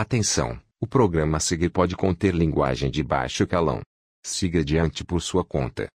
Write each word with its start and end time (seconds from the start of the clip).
Atenção! 0.00 0.56
O 0.80 0.86
programa 0.86 1.38
a 1.38 1.40
seguir 1.40 1.70
pode 1.70 1.96
conter 1.96 2.32
linguagem 2.32 2.88
de 2.88 3.02
baixo 3.02 3.44
calão. 3.48 3.80
Siga 4.24 4.60
adiante 4.60 5.04
por 5.04 5.20
sua 5.20 5.44
conta. 5.44 5.88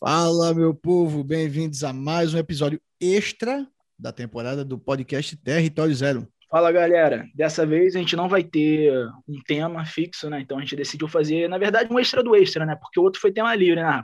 Fala, 0.00 0.54
meu 0.54 0.74
povo, 0.74 1.22
bem-vindos 1.22 1.84
a 1.84 1.92
mais 1.92 2.32
um 2.32 2.38
episódio 2.38 2.80
extra 2.98 3.68
da 3.98 4.10
temporada 4.10 4.64
do 4.64 4.78
podcast 4.78 5.36
Território 5.36 5.94
Zero. 5.94 6.26
Fala, 6.50 6.72
galera. 6.72 7.26
Dessa 7.34 7.66
vez 7.66 7.94
a 7.94 7.98
gente 7.98 8.16
não 8.16 8.26
vai 8.26 8.42
ter 8.42 8.90
um 9.28 9.38
tema 9.46 9.84
fixo, 9.84 10.30
né? 10.30 10.40
Então 10.40 10.56
a 10.56 10.62
gente 10.62 10.76
decidiu 10.76 11.06
fazer, 11.06 11.46
na 11.46 11.58
verdade, 11.58 11.92
um 11.92 11.98
extra 11.98 12.22
do 12.22 12.34
extra, 12.34 12.64
né? 12.64 12.74
Porque 12.74 12.98
o 12.98 13.02
outro 13.02 13.20
foi 13.20 13.32
tema 13.32 13.54
livre, 13.54 13.82
né? 13.82 14.02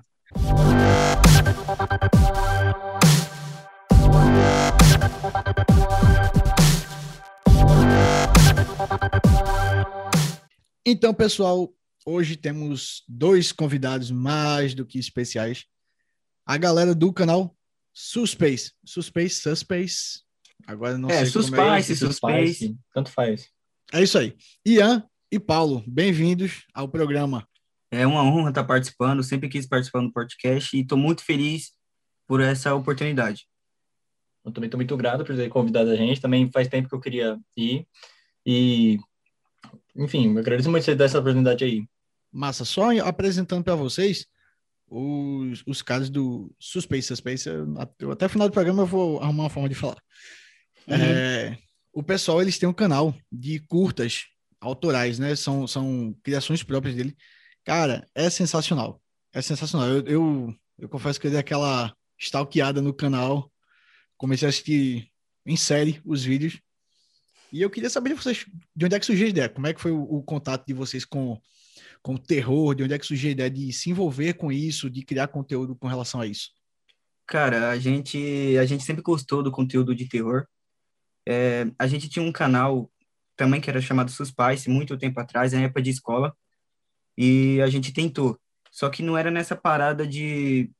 Então, 10.84 11.12
pessoal, 11.12 11.72
hoje 12.06 12.36
temos 12.36 13.02
dois 13.06 13.52
convidados 13.52 14.10
mais 14.10 14.74
do 14.74 14.86
que 14.86 14.98
especiais. 14.98 15.66
A 16.46 16.56
galera 16.56 16.94
do 16.94 17.12
canal 17.12 17.54
Suspace. 17.92 18.72
Suspace, 18.84 19.40
Suspace. 19.40 20.22
Agora 20.66 20.96
não 20.96 21.10
É, 21.10 21.24
sei 21.26 21.32
como 21.32 21.60
é. 21.60 21.82
suspense, 21.82 21.96
suspense, 21.96 22.76
tanto 22.94 23.10
faz. 23.10 23.48
É 23.92 24.02
isso 24.02 24.18
aí. 24.18 24.36
Ian 24.64 25.04
e 25.30 25.38
Paulo, 25.38 25.82
bem-vindos 25.86 26.64
ao 26.72 26.88
programa. 26.88 27.46
É 27.90 28.06
uma 28.06 28.22
honra 28.22 28.50
estar 28.50 28.64
participando, 28.64 29.22
sempre 29.22 29.48
quis 29.48 29.66
participar 29.66 30.00
do 30.00 30.12
podcast 30.12 30.76
e 30.76 30.80
estou 30.80 30.96
muito 30.96 31.24
feliz 31.24 31.72
por 32.26 32.40
essa 32.40 32.74
oportunidade. 32.74 33.46
Eu 34.44 34.52
também 34.52 34.68
estou 34.68 34.78
muito 34.78 34.96
grato 34.96 35.24
por 35.24 35.34
ter 35.34 35.48
convidado 35.48 35.90
a 35.90 35.96
gente. 35.96 36.20
Também 36.20 36.50
faz 36.52 36.68
tempo 36.68 36.88
que 36.88 36.94
eu 36.94 37.00
queria 37.00 37.38
ir. 37.56 37.86
E, 38.46 38.98
enfim, 39.96 40.32
eu 40.32 40.38
agradeço 40.38 40.70
muito 40.70 40.84
você 40.84 40.94
dar 40.94 41.04
essa 41.06 41.18
oportunidade 41.18 41.64
aí. 41.64 41.84
Massa, 42.32 42.64
só 42.64 42.90
apresentando 43.00 43.64
para 43.64 43.74
vocês 43.74 44.26
os, 44.88 45.62
os 45.66 45.82
caras 45.82 46.10
do 46.10 46.54
eu- 47.50 47.66
eu- 47.98 48.10
Até 48.12 48.26
o 48.26 48.28
final 48.28 48.48
do 48.48 48.52
programa 48.52 48.82
eu 48.82 48.86
vou 48.86 49.20
arrumar 49.20 49.44
uma 49.44 49.50
forma 49.50 49.68
de 49.68 49.74
falar. 49.74 49.98
É, 50.86 51.56
o 51.92 52.02
pessoal, 52.02 52.40
eles 52.42 52.58
têm 52.58 52.68
um 52.68 52.72
canal 52.72 53.14
de 53.30 53.60
curtas 53.60 54.24
autorais, 54.60 55.18
né? 55.18 55.34
São, 55.36 55.66
são 55.66 56.14
criações 56.22 56.62
próprias 56.62 56.94
dele. 56.96 57.16
Cara, 57.64 58.06
é 58.14 58.28
sensacional. 58.30 59.00
É 59.32 59.40
sensacional. 59.40 59.88
Eu, 59.88 60.06
eu, 60.06 60.54
eu 60.78 60.88
confesso 60.88 61.20
que 61.20 61.26
eu 61.26 61.30
dei 61.30 61.40
aquela 61.40 61.94
stalkeada 62.18 62.82
no 62.82 62.92
canal. 62.92 63.50
Comecei 64.16 64.46
a 64.46 64.48
assistir 64.50 65.08
em 65.46 65.56
série 65.56 66.00
os 66.04 66.24
vídeos. 66.24 66.60
E 67.52 67.62
eu 67.62 67.70
queria 67.70 67.90
saber 67.90 68.10
de 68.10 68.16
vocês, 68.16 68.46
de 68.74 68.84
onde 68.84 68.94
é 68.94 69.00
que 69.00 69.06
surgiu 69.06 69.26
a 69.26 69.30
ideia? 69.30 69.48
Como 69.48 69.66
é 69.66 69.74
que 69.74 69.80
foi 69.80 69.90
o, 69.90 70.02
o 70.02 70.22
contato 70.22 70.66
de 70.66 70.72
vocês 70.72 71.04
com, 71.04 71.40
com 72.02 72.14
o 72.14 72.18
terror? 72.18 72.74
De 72.74 72.82
onde 72.84 72.94
é 72.94 72.98
que 72.98 73.06
surgiu 73.06 73.28
a 73.28 73.32
ideia 73.32 73.50
de 73.50 73.72
se 73.72 73.90
envolver 73.90 74.34
com 74.34 74.52
isso, 74.52 74.88
de 74.88 75.02
criar 75.02 75.28
conteúdo 75.28 75.74
com 75.74 75.88
relação 75.88 76.20
a 76.20 76.26
isso? 76.26 76.50
Cara, 77.26 77.70
a 77.70 77.78
gente, 77.78 78.56
a 78.58 78.64
gente 78.64 78.84
sempre 78.84 79.02
gostou 79.02 79.42
do 79.42 79.52
conteúdo 79.52 79.94
de 79.94 80.08
terror. 80.08 80.46
É, 81.28 81.66
a 81.78 81.86
gente 81.86 82.08
tinha 82.08 82.24
um 82.24 82.32
canal 82.32 82.90
também 83.36 83.60
que 83.60 83.70
era 83.70 83.80
chamado 83.80 84.10
Suspice, 84.10 84.68
muito 84.68 84.98
tempo 84.98 85.18
atrás, 85.18 85.52
na 85.52 85.62
época 85.62 85.80
de 85.80 85.90
escola, 85.90 86.36
e 87.16 87.60
a 87.62 87.68
gente 87.68 87.92
tentou. 87.92 88.38
Só 88.70 88.90
que 88.90 89.02
não 89.02 89.16
era 89.16 89.30
nessa 89.30 89.56
parada 89.56 90.06
de 90.06 90.70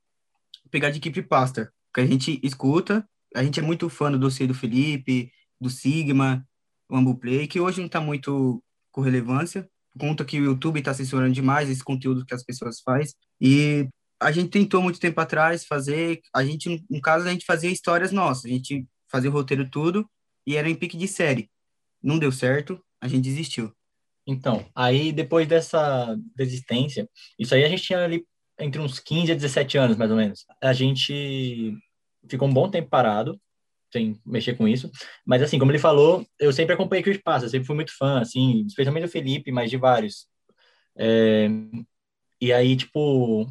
pegar 0.71 0.91
de 0.91 1.01
creepypasta, 1.01 1.73
que 1.95 2.01
a 2.01 2.07
gente 2.07 2.41
escuta, 2.43 3.09
a 3.35 3.43
gente 3.43 3.59
é 3.59 3.63
muito 3.63 3.89
fã 3.89 4.11
do 4.11 4.19
dossiê 4.19 4.47
do 4.47 4.55
Felipe, 4.55 5.33
do 5.61 5.71
Sigma, 5.71 6.47
o 6.91 6.97
Ambuplay, 6.97 7.47
que 7.47 7.61
hoje 7.61 7.79
não 7.79 7.87
está 7.87 8.01
muito 8.01 8.63
com 8.91 9.01
relevância, 9.01 9.69
conta 9.99 10.25
que 10.25 10.41
o 10.41 10.45
YouTube 10.45 10.79
está 10.79 10.93
censurando 10.93 11.33
demais 11.33 11.71
esse 11.71 11.85
conteúdo 11.85 12.27
que 12.27 12.35
as 12.35 12.45
pessoas 12.45 12.81
fazem, 12.81 13.15
e 13.41 13.89
a 14.19 14.31
gente 14.31 14.51
tentou 14.51 14.83
muito 14.83 15.01
tempo 15.01 15.21
atrás 15.21 15.65
fazer, 15.65 16.21
a 16.35 16.45
gente, 16.45 16.85
no 16.91 17.01
caso, 17.01 17.27
a 17.27 17.31
gente 17.31 17.45
fazia 17.47 17.71
histórias 17.71 18.13
nossas, 18.13 18.45
a 18.45 18.49
gente 18.49 18.87
fazia 19.09 19.31
o 19.31 19.33
roteiro 19.33 19.69
tudo, 19.69 20.09
e 20.47 20.57
era 20.57 20.69
em 20.69 20.75
pique 20.75 20.97
de 20.97 21.09
série. 21.09 21.51
Não 22.03 22.19
deu 22.19 22.31
certo, 22.31 22.83
a 23.01 23.09
gente 23.09 23.25
desistiu. 23.25 23.73
Então, 24.27 24.67
aí 24.75 25.13
depois 25.13 25.49
dessa 25.49 26.17
desistência, 26.37 27.09
isso 27.39 27.55
aí 27.55 27.65
a 27.65 27.69
gente 27.69 27.83
tinha 27.83 28.05
ali 28.05 28.25
entre 28.59 28.81
uns 28.81 28.99
15 29.01 29.33
a 29.33 29.35
17 29.35 29.79
anos, 29.79 29.97
mais 29.97 30.11
ou 30.11 30.17
menos. 30.17 30.45
A 30.63 30.73
gente 30.73 31.77
ficou 32.29 32.47
um 32.47 32.53
bom 32.53 32.71
tempo 32.71 32.89
parado, 32.89 33.41
sem 33.93 34.21
mexer 34.27 34.55
com 34.57 34.67
isso. 34.69 34.91
Mas 35.27 35.43
assim, 35.43 35.59
como 35.59 35.71
ele 35.73 35.79
falou, 35.79 36.25
eu 36.39 36.53
sempre 36.53 36.75
acompanhei 36.75 37.03
Creepypasta, 37.03 37.49
sempre 37.49 37.67
fui 37.67 37.77
muito 37.77 37.97
fã, 37.97 38.21
assim, 38.21 38.65
especialmente 38.67 39.05
do 39.07 39.11
Felipe, 39.11 39.53
mas 39.53 39.71
de 39.71 39.77
vários. 39.77 40.27
É, 40.97 41.49
E 42.41 42.53
aí, 42.53 42.77
tipo, 42.77 43.47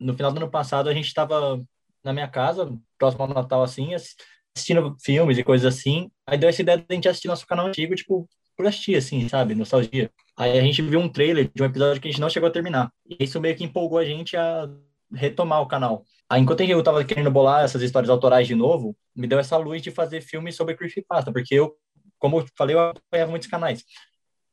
no 0.00 0.14
final 0.14 0.32
do 0.32 0.38
ano 0.38 0.50
passado, 0.50 0.88
a 0.88 0.94
gente 0.94 1.06
estava 1.06 1.62
na 2.04 2.12
minha 2.12 2.28
casa, 2.28 2.76
próximo 2.98 3.22
ao 3.24 3.28
Natal, 3.28 3.62
assim, 3.62 3.94
ass- 3.94 4.16
assistindo 4.56 4.96
filmes 5.02 5.38
e 5.38 5.44
coisas 5.44 5.66
assim. 5.74 6.10
Aí 6.26 6.36
deu 6.38 6.48
essa 6.48 6.62
ideia 6.62 6.78
de 6.78 6.84
a 6.88 6.94
gente 6.94 7.08
assistir 7.08 7.28
nosso 7.28 7.46
canal 7.46 7.66
antigo, 7.66 7.94
tipo, 7.94 8.28
por 8.56 8.66
assistir, 8.66 8.96
assim, 8.96 9.28
sabe? 9.28 9.54
Nostalgia. 9.54 10.10
Aí 10.36 10.58
a 10.58 10.62
gente 10.62 10.82
viu 10.82 10.98
um 11.00 11.08
trailer 11.08 11.50
de 11.54 11.62
um 11.62 11.66
episódio 11.66 12.00
que 12.02 12.08
a 12.08 12.10
gente 12.10 12.20
não 12.20 12.28
chegou 12.30 12.48
a 12.48 12.52
terminar. 12.52 12.90
E 13.08 13.24
isso 13.24 13.40
meio 13.40 13.56
que 13.56 13.64
empolgou 13.64 13.98
a 13.98 14.04
gente 14.04 14.36
a 14.36 14.68
retomar 15.14 15.60
o 15.60 15.66
canal. 15.66 16.04
Aí, 16.28 16.40
enquanto 16.40 16.62
eu 16.62 16.82
tava 16.82 17.04
querendo 17.04 17.30
bolar 17.30 17.64
essas 17.64 17.82
histórias 17.82 18.08
autorais 18.08 18.46
de 18.46 18.54
novo, 18.54 18.96
me 19.14 19.26
deu 19.26 19.38
essa 19.38 19.56
luz 19.56 19.82
de 19.82 19.90
fazer 19.90 20.20
filmes 20.20 20.56
sobre 20.56 20.74
creepypasta, 20.74 21.32
porque 21.32 21.54
eu, 21.54 21.76
como 22.18 22.40
eu 22.40 22.46
falei, 22.56 22.74
eu 22.74 22.80
acompanhava 22.80 23.30
muitos 23.30 23.48
canais. 23.48 23.84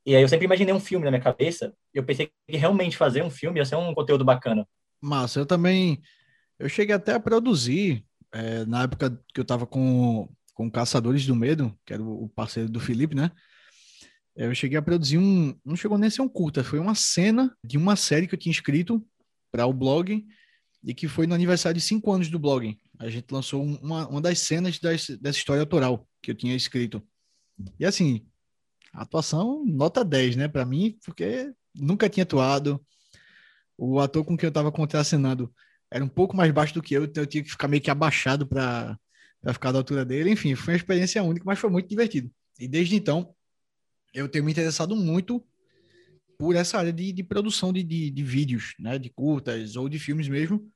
E 0.06 0.16
aí 0.16 0.22
eu 0.22 0.28
sempre 0.28 0.46
imaginei 0.46 0.74
um 0.74 0.80
filme 0.80 1.06
na 1.06 1.12
minha 1.12 1.24
cabeça, 1.24 1.74
eu 1.94 2.04
pensei 2.04 2.32
que 2.48 2.58
realmente 2.58 2.98
fazer 2.98 3.24
um 3.24 3.30
filme 3.30 3.60
ia 3.60 3.66
ser 3.66 3.76
um 3.76 3.94
conteúdo 3.94 4.26
bacana. 4.26 4.68
Massa, 5.02 5.40
eu 5.40 5.46
também. 5.46 6.02
Eu 6.58 6.68
cheguei 6.68 6.94
até 6.94 7.14
a 7.14 7.20
produzir, 7.20 8.04
é, 8.34 8.66
na 8.66 8.84
época 8.84 9.18
que 9.34 9.40
eu 9.40 9.46
tava 9.46 9.66
com, 9.66 10.28
com 10.54 10.70
Caçadores 10.70 11.26
do 11.26 11.36
Medo, 11.36 11.74
que 11.86 11.94
era 11.94 12.04
o 12.04 12.28
parceiro 12.30 12.70
do 12.70 12.80
Felipe, 12.80 13.16
né? 13.16 13.32
Eu 14.36 14.54
cheguei 14.54 14.78
a 14.78 14.82
produzir 14.82 15.18
um. 15.18 15.56
Não 15.64 15.76
chegou 15.76 15.98
nem 15.98 16.08
a 16.08 16.12
ser 16.12 16.22
um 16.22 16.30
curta, 16.30 16.64
foi 16.64 16.80
uma 16.80 16.96
cena 16.96 17.56
de 17.64 17.78
uma 17.78 17.96
série 17.96 18.28
que 18.28 18.36
eu 18.36 18.40
tinha 18.40 18.52
escrito 18.52 19.06
para 19.52 19.66
o 19.66 19.74
blog 19.74 20.26
e 20.84 20.94
que 20.94 21.08
foi 21.08 21.28
no 21.28 21.36
aniversário 21.36 21.80
de 21.80 21.86
cinco 21.86 22.12
anos 22.12 22.30
do 22.30 22.40
blog. 22.40 22.78
A 22.98 23.10
gente 23.10 23.32
lançou 23.32 23.64
um- 23.64 23.76
uma, 23.78 24.08
uma 24.08 24.22
das 24.22 24.40
cenas 24.40 24.80
das, 24.80 25.08
dessa 25.10 25.38
história 25.38 25.62
autoral 25.62 26.08
que 26.22 26.32
eu 26.32 26.36
tinha 26.36 26.56
escrito. 26.56 27.02
E 27.80 27.86
assim, 27.86 28.26
atuação 28.94 29.66
nota 29.66 30.04
10, 30.04 30.36
né, 30.36 30.48
para 30.48 30.66
mim, 30.66 30.98
porque 31.06 31.52
nunca 31.76 32.10
tinha 32.10 32.24
atuado. 32.24 32.84
O 33.78 34.00
ator 34.00 34.26
com 34.26 34.36
quem 34.38 34.48
eu 34.48 34.50
estava 34.50 34.72
contracenando 34.72 35.54
era 35.92 36.04
um 36.04 36.10
pouco 36.10 36.36
mais 36.36 36.52
baixo 36.52 36.74
do 36.74 36.82
que 36.82 36.94
eu, 36.94 37.06
então 37.06 37.24
eu 37.24 37.28
tinha 37.28 37.44
que 37.44 37.50
ficar 37.50 37.68
meio 37.68 37.82
que 37.82 37.90
abaixado 37.90 38.46
para 38.48 38.98
ficar 39.54 39.72
da 39.72 39.80
altura 39.80 40.06
dele. 40.06 40.32
Enfim, 40.32 40.56
foi 40.56 40.74
uma 40.74 40.78
experiência 40.78 41.24
única, 41.24 41.46
mas 41.46 41.60
foi 41.60 41.70
muito 41.70 41.88
divertido. 41.90 42.30
E 42.60 42.68
desde 42.68 42.96
então, 42.96 43.34
eu 44.14 44.28
tenho 44.28 44.44
me 44.46 44.52
interessado 44.52 44.96
muito 44.96 45.44
por 46.40 46.56
essa 46.56 46.80
área 46.80 46.94
de, 46.94 47.12
de 47.12 47.22
produção 47.22 47.74
de, 47.74 47.84
de, 47.84 48.10
de 48.10 48.24
vídeos, 48.24 48.74
né, 48.80 48.98
de 48.98 49.10
curtas 49.10 49.76
ou 49.76 49.90
de 49.90 50.00
filmes 50.00 50.30
mesmo, 50.30 50.72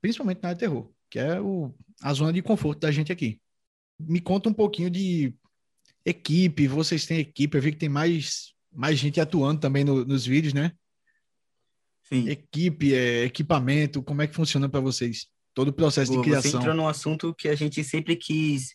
principalmente 0.00 0.40
na 0.42 0.48
área 0.48 0.54
de 0.56 0.60
terror, 0.60 0.90
que 1.10 1.18
é 1.18 1.38
o, 1.38 1.72
a 2.00 2.12
zona 2.14 2.32
de 2.32 2.40
conforto 2.40 2.80
da 2.80 2.90
gente 2.90 3.12
aqui. 3.12 3.38
Me 4.00 4.20
conta 4.22 4.48
um 4.48 4.54
pouquinho 4.54 4.90
de 4.90 5.34
equipe, 6.04 6.66
vocês 6.66 7.04
têm 7.04 7.18
equipe, 7.18 7.54
eu 7.56 7.60
vi 7.62 7.72
que 7.72 7.78
tem 7.78 7.90
mais, 7.90 8.54
mais 8.72 8.98
gente 8.98 9.20
atuando 9.20 9.60
também 9.60 9.84
no- 9.84 10.02
nos 10.04 10.24
vídeos, 10.24 10.54
né? 10.54 10.72
Sim. 12.04 12.26
Equipe, 12.28 12.94
é, 12.94 13.24
equipamento, 13.24 14.02
como 14.02 14.22
é 14.22 14.26
que 14.26 14.34
funciona 14.34 14.66
para 14.68 14.80
vocês? 14.80 15.26
Todo 15.54 15.68
o 15.68 15.72
processo 15.74 16.10
Pô, 16.14 16.22
de 16.22 16.30
Você 16.30 16.40
criação. 16.40 16.60
entrou 16.60 16.74
num 16.74 16.88
assunto 16.88 17.34
que 17.34 17.48
a 17.48 17.54
gente 17.54 17.84
sempre 17.84 18.16
quis 18.16 18.74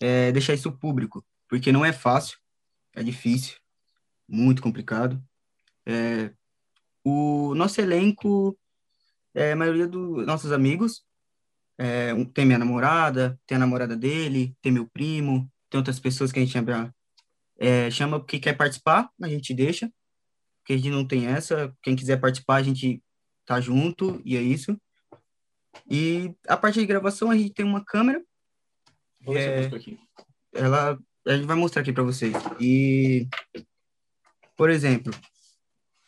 é, 0.00 0.30
deixar 0.30 0.54
isso 0.54 0.70
público, 0.70 1.26
porque 1.48 1.72
não 1.72 1.84
é 1.84 1.92
fácil, 1.92 2.38
é 2.94 3.02
difícil, 3.02 3.56
muito 4.28 4.62
complicado. 4.62 5.20
É, 5.86 6.32
o 7.04 7.54
nosso 7.54 7.80
elenco, 7.80 8.58
é, 9.34 9.52
a 9.52 9.56
maioria 9.56 9.86
dos 9.86 10.26
nossos 10.26 10.52
amigos, 10.52 11.04
é, 11.78 12.12
tem 12.34 12.44
minha 12.44 12.58
namorada, 12.58 13.38
tem 13.46 13.56
a 13.56 13.60
namorada 13.60 13.96
dele, 13.96 14.56
tem 14.60 14.72
meu 14.72 14.86
primo, 14.88 15.50
tem 15.70 15.78
outras 15.78 16.00
pessoas 16.00 16.32
que 16.32 16.38
a 16.38 16.42
gente 16.42 16.52
chama, 16.52 16.94
é, 17.58 17.90
chama 17.90 18.18
porque 18.18 18.40
quer 18.40 18.54
participar, 18.54 19.08
a 19.22 19.28
gente 19.28 19.54
deixa, 19.54 19.90
porque 20.58 20.72
a 20.72 20.76
gente 20.76 20.90
não 20.90 21.06
tem 21.06 21.26
essa, 21.26 21.72
quem 21.82 21.94
quiser 21.94 22.18
participar, 22.20 22.56
a 22.56 22.62
gente 22.62 23.02
tá 23.44 23.60
junto, 23.60 24.20
e 24.24 24.36
é 24.36 24.42
isso. 24.42 24.76
E 25.88 26.34
a 26.48 26.56
parte 26.56 26.80
de 26.80 26.86
gravação, 26.86 27.30
a 27.30 27.36
gente 27.36 27.52
tem 27.52 27.64
uma 27.64 27.84
câmera, 27.84 28.22
Vou 29.20 29.36
É. 29.36 29.66
aqui. 29.66 29.98
ela 30.54 30.98
a 31.26 31.36
gente 31.36 31.46
vai 31.46 31.56
mostrar 31.56 31.82
aqui 31.82 31.92
para 31.92 32.04
vocês. 32.04 32.32
E, 32.60 33.28
por 34.56 34.70
exemplo, 34.70 35.12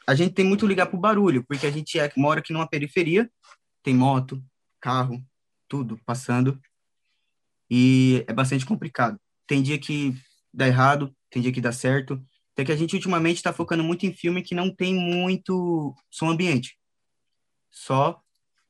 a 0.09 0.15
gente 0.15 0.33
tem 0.33 0.45
muito 0.45 0.67
ligar 0.67 0.87
pro 0.87 0.97
barulho, 0.99 1.45
porque 1.45 1.67
a 1.67 1.71
gente 1.71 1.99
é, 2.01 2.11
mora 2.17 2.41
aqui 2.41 2.51
numa 2.51 2.67
periferia, 2.67 3.31
tem 3.83 3.95
moto, 3.95 4.43
carro, 4.81 5.23
tudo 5.69 6.01
passando, 6.07 6.59
e 7.71 8.25
é 8.27 8.33
bastante 8.33 8.65
complicado. 8.65 9.21
Tem 9.47 9.63
dia 9.63 9.79
que 9.79 10.17
dá 10.53 10.67
errado, 10.67 11.15
tem 11.29 11.43
dia 11.43 11.53
que 11.53 11.61
dá 11.61 11.73
certo. 11.73 12.25
Até 12.55 12.65
que 12.65 12.73
a 12.73 12.77
gente 12.77 12.95
ultimamente 12.95 13.37
está 13.37 13.53
focando 13.53 13.85
muito 13.85 14.07
em 14.07 14.15
filme 14.15 14.43
que 14.43 14.55
não 14.55 14.75
tem 14.75 14.95
muito 14.95 15.95
som 16.11 16.31
ambiente. 16.31 16.79
Só 17.71 18.19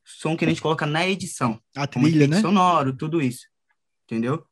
som 0.03 0.35
que 0.35 0.43
a 0.43 0.49
gente 0.49 0.61
coloca 0.61 0.85
na 0.85 1.07
edição. 1.07 1.57
A 1.73 1.87
trilha, 1.87 2.27
né? 2.27 2.41
sonoro, 2.41 2.93
tudo 2.97 3.21
isso. 3.21 3.47
Entendeu? 4.03 4.45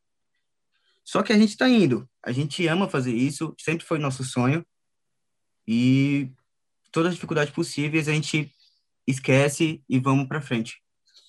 Só 1.03 1.21
que 1.21 1.33
a 1.33 1.37
gente 1.37 1.49
está 1.49 1.67
indo. 1.67 2.09
A 2.23 2.31
gente 2.31 2.65
ama 2.65 2.87
fazer 2.87 3.13
isso, 3.13 3.53
sempre 3.59 3.85
foi 3.85 3.99
nosso 3.99 4.23
sonho. 4.23 4.65
E 5.67 6.31
todas 6.91 7.09
as 7.09 7.15
dificuldades 7.15 7.53
possíveis 7.53 8.07
a 8.07 8.13
gente 8.13 8.51
esquece 9.05 9.83
e 9.87 9.99
vamos 9.99 10.27
para 10.27 10.41
frente. 10.41 10.81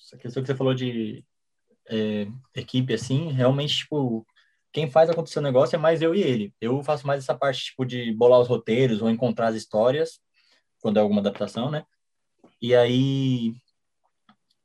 Essa 0.05 0.17
questão 0.17 0.43
que 0.43 0.47
você 0.47 0.55
falou 0.55 0.73
de 0.73 1.23
é, 1.87 2.27
equipe, 2.55 2.93
assim, 2.93 3.31
realmente, 3.31 3.77
tipo, 3.77 4.25
quem 4.71 4.89
faz 4.89 5.09
acontecer 5.09 5.39
o 5.39 5.43
negócio 5.43 5.75
é 5.75 5.79
mais 5.79 6.01
eu 6.01 6.13
e 6.13 6.21
ele. 6.21 6.53
Eu 6.59 6.83
faço 6.83 7.05
mais 7.07 7.23
essa 7.23 7.35
parte, 7.35 7.65
tipo, 7.65 7.85
de 7.85 8.13
bolar 8.13 8.39
os 8.39 8.47
roteiros 8.47 9.01
ou 9.01 9.09
encontrar 9.09 9.47
as 9.47 9.55
histórias, 9.55 10.19
quando 10.81 10.97
é 10.97 10.99
alguma 10.99 11.21
adaptação, 11.21 11.71
né? 11.71 11.85
E 12.61 12.75
aí, 12.75 13.53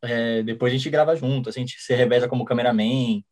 é, 0.02 0.42
depois 0.42 0.72
a 0.72 0.76
gente 0.76 0.90
grava 0.90 1.16
junto, 1.16 1.48
assim, 1.48 1.60
a 1.60 1.66
gente 1.66 1.80
se 1.80 1.94
reveza 1.94 2.28
como 2.28 2.44
cameraman. 2.44 3.22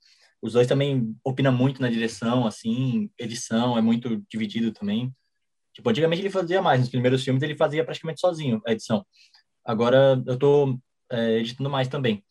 Os 0.41 0.55
dois 0.55 0.67
também 0.67 1.14
opinam 1.25 1.53
muito 1.53 1.81
na 1.81 1.88
direção, 1.88 2.47
assim, 2.47 3.11
edição 3.19 3.76
é 3.76 3.81
muito 3.81 4.25
dividido 4.29 4.73
também. 4.73 5.14
Tipo, 5.72 5.88
antigamente 5.90 6.20
ele 6.22 6.30
fazia 6.30 6.60
mais, 6.60 6.80
nos 6.80 6.88
primeiros 6.90 7.24
filmes 7.24 7.42
ele 7.42 7.56
fazia 7.56 7.84
praticamente 7.84 8.20
sozinho 8.20 8.60
a 8.66 8.72
edição. 8.72 9.04
Agora 9.64 10.22
eu 10.26 10.36
tô 10.38 10.78
é, 11.10 11.38
editando 11.38 11.70
mais 11.70 11.88
também. 11.88 12.24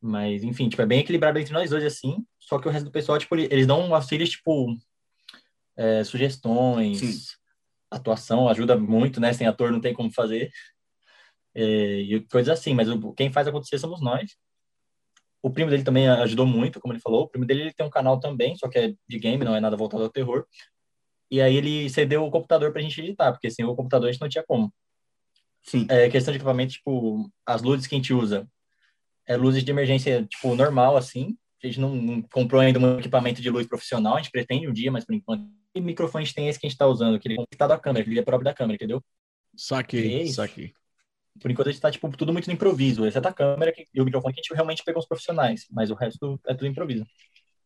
Mas, 0.00 0.44
enfim, 0.44 0.68
tipo, 0.68 0.80
é 0.82 0.86
bem 0.86 1.00
equilibrado 1.00 1.38
entre 1.38 1.52
nós 1.52 1.70
dois, 1.70 1.84
assim. 1.84 2.24
Só 2.38 2.58
que 2.58 2.68
o 2.68 2.70
resto 2.70 2.84
do 2.86 2.92
pessoal, 2.92 3.18
tipo, 3.18 3.34
eles 3.36 3.66
dão 3.66 3.94
auxílios, 3.94 4.30
tipo, 4.30 4.76
é, 5.76 6.04
sugestões, 6.04 6.98
Sim. 6.98 7.36
atuação 7.90 8.48
ajuda 8.48 8.76
muito, 8.76 9.20
né? 9.20 9.32
Sem 9.32 9.46
ator 9.46 9.72
não 9.72 9.80
tem 9.80 9.94
como 9.94 10.10
fazer. 10.12 10.50
É, 11.54 12.00
e 12.00 12.20
coisas 12.28 12.56
assim, 12.58 12.74
mas 12.74 12.88
o- 12.88 13.12
quem 13.12 13.32
faz 13.32 13.48
acontecer 13.48 13.78
somos 13.78 14.00
nós. 14.00 14.36
O 15.42 15.50
primo 15.50 15.70
dele 15.70 15.84
também 15.84 16.08
ajudou 16.08 16.46
muito, 16.46 16.80
como 16.80 16.92
ele 16.92 17.00
falou. 17.00 17.22
O 17.22 17.28
primo 17.28 17.46
dele 17.46 17.62
ele 17.62 17.72
tem 17.72 17.86
um 17.86 17.90
canal 17.90 18.20
também, 18.20 18.56
só 18.56 18.68
que 18.68 18.78
é 18.78 18.94
de 19.08 19.18
game, 19.18 19.44
não 19.44 19.54
é 19.54 19.60
nada 19.60 19.76
voltado 19.76 20.02
ao 20.02 20.10
terror. 20.10 20.44
E 21.30 21.40
aí 21.40 21.56
ele 21.56 21.88
cedeu 21.90 22.24
o 22.24 22.30
computador 22.30 22.72
pra 22.72 22.80
gente 22.82 23.00
editar, 23.00 23.32
porque 23.32 23.50
sem 23.50 23.64
o 23.64 23.74
computador 23.74 24.08
a 24.08 24.12
gente 24.12 24.20
não 24.20 24.28
tinha 24.28 24.44
como. 24.46 24.72
Sim. 25.62 25.86
É, 25.90 26.08
questão 26.08 26.32
de 26.32 26.38
equipamento, 26.38 26.72
tipo, 26.72 27.30
as 27.44 27.62
luzes 27.62 27.86
que 27.86 27.94
a 27.94 27.98
gente 27.98 28.14
usa 28.14 28.48
é 29.26 29.36
luzes 29.36 29.62
de 29.62 29.70
emergência, 29.70 30.24
tipo, 30.24 30.54
normal, 30.54 30.96
assim. 30.96 31.36
A 31.62 31.66
gente 31.66 31.80
não, 31.80 31.94
não 31.94 32.22
comprou 32.22 32.60
ainda 32.60 32.78
um 32.78 32.98
equipamento 32.98 33.42
de 33.42 33.50
luz 33.50 33.66
profissional, 33.66 34.14
a 34.14 34.18
gente 34.18 34.30
pretende 34.30 34.68
um 34.68 34.72
dia, 34.72 34.90
mas 34.90 35.04
por 35.04 35.14
enquanto. 35.14 35.46
E 35.74 35.80
microfone 35.80 36.22
a 36.22 36.24
gente 36.24 36.34
tem 36.34 36.48
esse 36.48 36.58
que 36.58 36.66
a 36.66 36.70
gente 36.70 36.78
tá 36.78 36.86
usando, 36.86 37.18
que 37.20 37.28
ele 37.28 37.34
é 37.34 37.36
conectado 37.36 37.72
à 37.72 37.78
câmera, 37.78 38.04
que 38.04 38.10
ele 38.10 38.20
é 38.20 38.22
próprio 38.22 38.44
da 38.44 38.54
câmera, 38.54 38.76
entendeu? 38.76 39.00
Que 39.00 39.56
Saquei, 39.56 40.22
isso? 40.22 40.34
saquei. 40.36 40.72
Por 41.40 41.50
enquanto 41.50 41.68
a 41.68 41.72
gente 41.72 41.80
tá, 41.80 41.90
tipo, 41.90 42.08
tudo 42.16 42.32
muito 42.32 42.46
no 42.46 42.52
improviso, 42.54 43.06
exceto 43.06 43.28
a 43.28 43.32
câmera 43.32 43.72
que- 43.72 43.86
e 43.92 44.00
o 44.00 44.04
microfone 44.04 44.32
que 44.34 44.40
a 44.40 44.42
gente 44.42 44.54
realmente 44.54 44.82
pegou 44.84 45.00
os 45.00 45.06
profissionais, 45.06 45.66
mas 45.70 45.90
o 45.90 45.94
resto 45.94 46.40
é 46.46 46.54
tudo 46.54 46.66
improviso. 46.66 47.04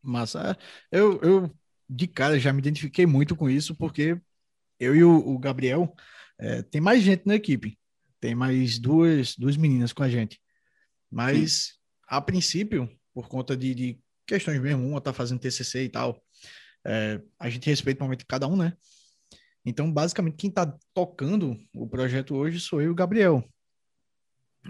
Mas 0.02 0.34
é, 0.34 0.56
eu, 0.90 1.20
eu, 1.22 1.50
de 1.88 2.06
cara, 2.06 2.38
já 2.38 2.52
me 2.52 2.60
identifiquei 2.60 3.06
muito 3.06 3.36
com 3.36 3.48
isso, 3.48 3.74
porque 3.74 4.20
eu 4.78 4.96
e 4.96 5.04
o, 5.04 5.16
o 5.16 5.38
Gabriel, 5.38 5.94
é, 6.38 6.62
tem 6.62 6.80
mais 6.80 7.02
gente 7.02 7.26
na 7.26 7.34
equipe. 7.34 7.78
Tem 8.20 8.34
mais 8.34 8.78
duas, 8.78 9.36
duas 9.36 9.56
meninas 9.56 9.92
com 9.92 10.02
a 10.02 10.08
gente. 10.08 10.40
Mas, 11.10 11.78
a 12.06 12.20
princípio, 12.20 12.88
por 13.12 13.28
conta 13.28 13.56
de, 13.56 13.74
de 13.74 14.00
questões 14.26 14.60
mesmo, 14.60 14.86
uma 14.86 15.00
tá 15.00 15.12
fazendo 15.12 15.40
TCC 15.40 15.84
e 15.84 15.88
tal, 15.88 16.22
é, 16.84 17.20
a 17.38 17.50
gente 17.50 17.68
respeita 17.68 18.02
o 18.02 18.04
momento 18.04 18.20
de 18.20 18.26
cada 18.26 18.46
um, 18.46 18.56
né? 18.56 18.72
Então, 19.64 19.92
basicamente, 19.92 20.36
quem 20.36 20.50
tá 20.50 20.76
tocando 20.92 21.56
o 21.74 21.88
projeto 21.88 22.34
hoje 22.34 22.58
sou 22.58 22.80
eu 22.80 22.88
e 22.88 22.90
o 22.90 22.94
Gabriel. 22.94 23.44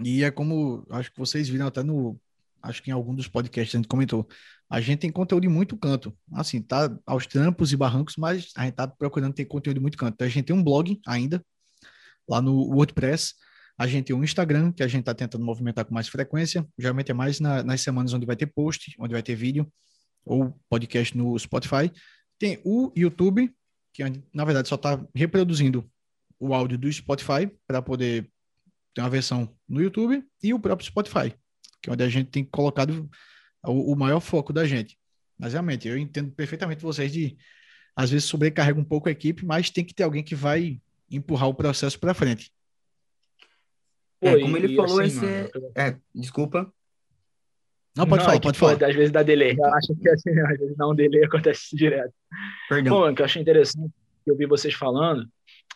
E 0.03 0.23
é 0.23 0.31
como, 0.31 0.85
acho 0.89 1.11
que 1.11 1.19
vocês 1.19 1.47
viram 1.47 1.67
até 1.67 1.83
no, 1.83 2.19
acho 2.61 2.81
que 2.81 2.89
em 2.89 2.93
algum 2.93 3.13
dos 3.13 3.27
podcasts 3.27 3.75
a 3.75 3.77
gente 3.77 3.87
comentou, 3.87 4.27
a 4.73 4.81
gente 4.81 5.01
tem 5.01 5.11
conteúdo 5.11 5.45
em 5.45 5.49
muito 5.49 5.77
canto. 5.77 6.11
Assim, 6.33 6.59
tá 6.59 6.91
aos 7.05 7.27
trampos 7.27 7.71
e 7.71 7.77
barrancos, 7.77 8.15
mas 8.17 8.49
a 8.57 8.63
gente 8.63 8.73
tá 8.73 8.87
procurando 8.87 9.31
ter 9.31 9.45
conteúdo 9.45 9.77
em 9.77 9.79
muito 9.79 9.95
canto. 9.95 10.15
Então, 10.15 10.25
a 10.25 10.29
gente 10.29 10.45
tem 10.45 10.55
um 10.55 10.63
blog 10.63 10.99
ainda, 11.05 11.45
lá 12.27 12.41
no 12.41 12.55
WordPress. 12.73 13.35
A 13.77 13.85
gente 13.85 14.05
tem 14.05 14.15
um 14.15 14.23
Instagram, 14.23 14.71
que 14.71 14.81
a 14.81 14.87
gente 14.87 15.03
tá 15.03 15.13
tentando 15.13 15.45
movimentar 15.45 15.85
com 15.85 15.93
mais 15.93 16.07
frequência. 16.07 16.67
Geralmente 16.75 17.11
é 17.11 17.13
mais 17.13 17.39
na- 17.39 17.61
nas 17.61 17.81
semanas 17.81 18.13
onde 18.13 18.25
vai 18.25 18.35
ter 18.35 18.47
post, 18.47 18.95
onde 18.97 19.13
vai 19.13 19.21
ter 19.21 19.35
vídeo, 19.35 19.71
ou 20.25 20.59
podcast 20.67 21.15
no 21.15 21.37
Spotify. 21.37 21.91
Tem 22.39 22.59
o 22.65 22.91
YouTube, 22.97 23.53
que 23.93 24.03
na 24.33 24.43
verdade 24.43 24.67
só 24.67 24.75
tá 24.75 24.99
reproduzindo 25.13 25.87
o 26.39 26.51
áudio 26.51 26.79
do 26.79 26.91
Spotify 26.91 27.47
para 27.67 27.79
poder 27.79 28.27
ter 28.95 29.01
uma 29.01 29.09
versão 29.11 29.55
no 29.69 29.83
YouTube 29.83 30.25
e 30.41 30.51
o 30.51 30.59
próprio 30.59 30.87
Spotify, 30.87 31.31
que 31.79 31.91
é 31.91 31.93
onde 31.93 32.03
a 32.03 32.09
gente 32.09 32.31
tem 32.31 32.43
colocado 32.43 33.07
o, 33.65 33.93
o 33.93 33.95
maior 33.95 34.19
foco 34.19 34.51
da 34.51 34.65
gente. 34.65 34.97
Mas 35.37 35.53
realmente, 35.53 35.87
eu 35.87 35.97
entendo 35.97 36.31
perfeitamente 36.31 36.81
vocês 36.81 37.11
de 37.11 37.37
às 37.95 38.09
vezes 38.09 38.25
sobrecarrega 38.25 38.79
um 38.79 38.83
pouco 38.83 39.07
a 39.07 39.11
equipe, 39.11 39.45
mas 39.45 39.69
tem 39.69 39.85
que 39.85 39.93
ter 39.93 40.03
alguém 40.03 40.23
que 40.23 40.35
vai 40.35 40.81
empurrar 41.09 41.47
o 41.49 41.53
processo 41.53 41.99
para 41.99 42.13
frente. 42.13 42.51
É, 44.19 44.35
Pô, 44.35 44.41
como 44.41 44.57
e- 44.57 44.63
ele 44.63 44.75
falou, 44.75 44.99
assim, 44.99 45.17
esse 45.17 45.51
É, 45.75 45.95
desculpa. 46.13 46.71
Não, 47.95 48.07
pode 48.07 48.19
Não, 48.21 48.25
falar, 48.25 48.35
é 48.35 48.39
que, 48.39 48.47
pode 48.47 48.57
falar. 48.57 48.83
Às 48.83 48.95
vezes 48.95 49.11
dá 49.11 49.21
delay. 49.21 49.55
Eu 49.55 49.65
acho 49.65 49.95
que 49.95 50.09
assim, 50.09 50.31
às 50.49 50.57
vezes 50.57 50.75
dá 50.75 50.87
um 50.87 50.95
delay 50.95 51.23
acontece 51.23 51.75
direto. 51.75 52.13
Perdão. 52.67 52.93
Bom, 52.93 53.11
o 53.11 53.15
que 53.15 53.21
eu 53.21 53.25
achei 53.25 53.41
interessante, 53.41 53.93
que 54.23 54.31
eu 54.31 54.35
vi 54.35 54.47
vocês 54.47 54.73
falando, 54.73 55.29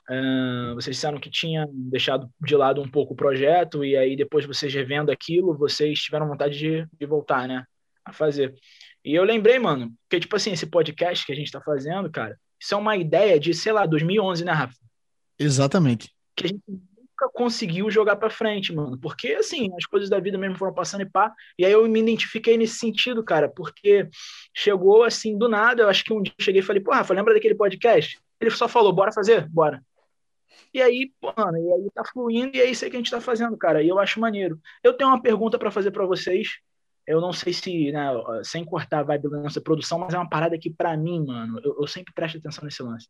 é, 0.10 0.74
vocês 0.74 0.96
disseram 0.96 1.20
que 1.20 1.30
tinha 1.30 1.68
deixado 1.72 2.28
de 2.42 2.56
lado 2.56 2.82
um 2.82 2.90
pouco 2.90 3.14
o 3.14 3.18
projeto, 3.18 3.86
e 3.86 3.96
aí 3.96 4.16
depois 4.16 4.46
vocês 4.46 4.74
revendo 4.74 5.12
aquilo, 5.12 5.56
vocês 5.56 6.00
tiveram 6.00 6.28
vontade 6.28 6.58
de, 6.58 6.88
de 6.98 7.06
voltar, 7.06 7.48
né? 7.48 7.64
A 8.08 8.14
fazer. 8.14 8.56
E 9.04 9.14
eu 9.14 9.24
lembrei, 9.24 9.60
mano, 9.60 9.94
que 10.10 10.20
tipo 10.20 10.36
assim, 10.36 10.54
esse 10.54 10.66
podcast 10.66 11.26
que 11.26 11.32
a 11.34 11.36
gente 11.36 11.52
tá 11.52 11.60
fazendo, 11.62 12.10
cara, 12.10 12.40
isso 12.60 12.74
é 12.74 12.78
uma 12.78 12.96
ideia 12.96 13.38
de, 13.38 13.54
sei 13.54 13.74
lá, 13.74 13.86
2011, 13.86 14.46
né, 14.46 14.52
Rafa? 14.54 14.76
Exatamente. 15.38 16.10
que 16.36 16.46
a 16.46 16.48
gente 16.48 16.64
nunca 16.68 17.30
conseguiu 17.34 17.90
jogar 17.92 18.16
pra 18.16 18.30
frente, 18.30 18.74
mano. 18.74 18.98
Porque, 18.98 19.30
assim, 19.34 19.70
as 19.76 19.86
coisas 19.86 20.10
da 20.10 20.20
vida 20.20 20.38
mesmo 20.38 20.58
foram 20.58 20.74
passando 20.74 21.02
e 21.02 21.10
pá. 21.10 21.34
E 21.58 21.66
aí 21.66 21.72
eu 21.72 21.88
me 21.88 22.00
identifiquei 22.00 22.58
nesse 22.58 22.76
sentido, 22.76 23.24
cara, 23.24 23.50
porque 23.50 24.08
chegou 24.56 25.04
assim 25.04 25.38
do 25.38 25.50
nada. 25.50 25.84
Eu 25.84 25.90
acho 25.90 26.04
que 26.04 26.14
um 26.14 26.22
dia 26.22 26.34
eu 26.38 26.44
cheguei 26.46 26.62
e 26.62 26.66
falei, 26.66 26.82
pô, 26.82 26.92
Rafa, 26.92 27.14
lembra 27.14 27.34
daquele 27.34 27.56
podcast? 27.56 28.20
Ele 28.40 28.52
só 28.52 28.68
falou, 28.68 28.94
bora 28.94 29.12
fazer? 29.12 29.50
Bora. 29.50 29.84
E 30.74 30.82
aí, 30.82 31.12
mano, 31.22 31.58
e 31.58 31.74
aí 31.74 31.90
tá 31.94 32.04
fluindo 32.06 32.56
e 32.56 32.62
é 32.62 32.70
isso 32.70 32.86
aí 32.86 32.92
que 32.92 32.98
a 32.98 33.00
gente 33.00 33.12
tá 33.12 33.20
fazendo, 33.20 33.58
cara. 33.58 33.82
E 33.82 33.88
eu 33.88 34.00
acho 34.00 34.20
maneiro. 34.20 34.60
Eu 34.84 34.94
tenho 34.94 35.10
uma 35.10 35.22
pergunta 35.22 35.58
pra 35.58 35.72
fazer 35.72 35.92
pra 35.92 36.06
vocês. 36.06 36.60
Eu 37.08 37.22
não 37.22 37.32
sei 37.32 37.54
se, 37.54 37.92
né, 37.92 38.10
sem 38.44 38.66
cortar 38.66 39.00
a 39.00 39.04
vibe 39.04 39.30
da 39.30 39.42
nossa 39.42 39.62
produção, 39.62 39.98
mas 39.98 40.14
é 40.14 40.18
uma 40.18 40.30
parada 40.30 40.58
que, 40.58 40.70
pra 40.70 40.98
mim, 40.98 41.26
mano, 41.26 41.60
eu, 41.64 41.78
eu 41.80 41.88
sempre 41.88 42.14
presto 42.14 42.38
atenção 42.38 42.66
nesse 42.66 42.84
lance. 42.84 43.08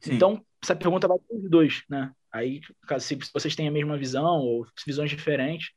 Sim. 0.00 0.14
Então, 0.14 0.44
essa 0.62 0.74
pergunta 0.74 1.06
vai 1.06 1.18
para 1.18 1.36
os 1.36 1.50
dois, 1.50 1.82
né? 1.88 2.10
Aí, 2.32 2.60
caso 2.86 3.06
se 3.06 3.18
vocês 3.32 3.54
têm 3.54 3.68
a 3.68 3.70
mesma 3.70 3.96
visão 3.96 4.40
ou 4.40 4.66
visões 4.86 5.10
diferentes, 5.10 5.70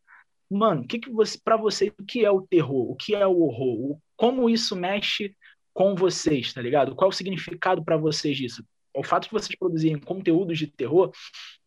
mano, 0.50 0.88
que 0.88 0.98
que 0.98 1.12
você, 1.12 1.38
para 1.44 1.58
vocês, 1.58 1.92
o 2.00 2.04
que 2.04 2.26
é 2.26 2.32
o 2.32 2.42
terror? 2.42 2.90
O 2.90 2.96
que 2.96 3.14
é 3.14 3.28
o 3.28 3.42
horror? 3.42 4.00
Como 4.16 4.50
isso 4.50 4.76
mexe 4.76 5.36
com 5.74 5.94
vocês, 5.94 6.54
tá 6.54 6.62
ligado? 6.62 6.96
Qual 6.96 7.10
é 7.10 7.14
o 7.14 7.16
significado 7.16 7.84
para 7.84 7.98
vocês 7.98 8.36
disso? 8.36 8.66
O 8.96 9.04
fato 9.04 9.26
de 9.26 9.32
vocês 9.32 9.56
produzirem 9.56 10.00
conteúdos 10.00 10.58
de 10.58 10.68
terror 10.68 11.12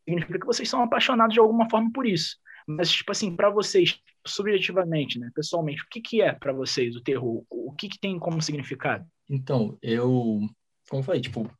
significa 0.04 0.40
que 0.40 0.46
vocês 0.46 0.68
são 0.68 0.82
apaixonados 0.82 1.34
de 1.34 1.40
alguma 1.40 1.70
forma 1.70 1.90
por 1.92 2.06
isso. 2.06 2.36
Mas, 2.66 2.90
tipo 2.90 3.12
assim, 3.12 3.34
para 3.34 3.50
vocês, 3.50 4.00
subjetivamente, 4.26 5.18
né, 5.18 5.30
pessoalmente, 5.34 5.82
o 5.82 5.88
que 5.90 6.00
que 6.00 6.22
é 6.22 6.32
para 6.32 6.52
vocês 6.52 6.96
o 6.96 7.02
terror? 7.02 7.44
O 7.50 7.72
que 7.72 7.88
que 7.88 7.98
tem 7.98 8.18
como 8.18 8.40
significado? 8.42 9.06
Então, 9.28 9.78
eu, 9.82 10.40
como 10.88 11.00
eu 11.00 11.04
falei, 11.04 11.20
tipo, 11.20 11.50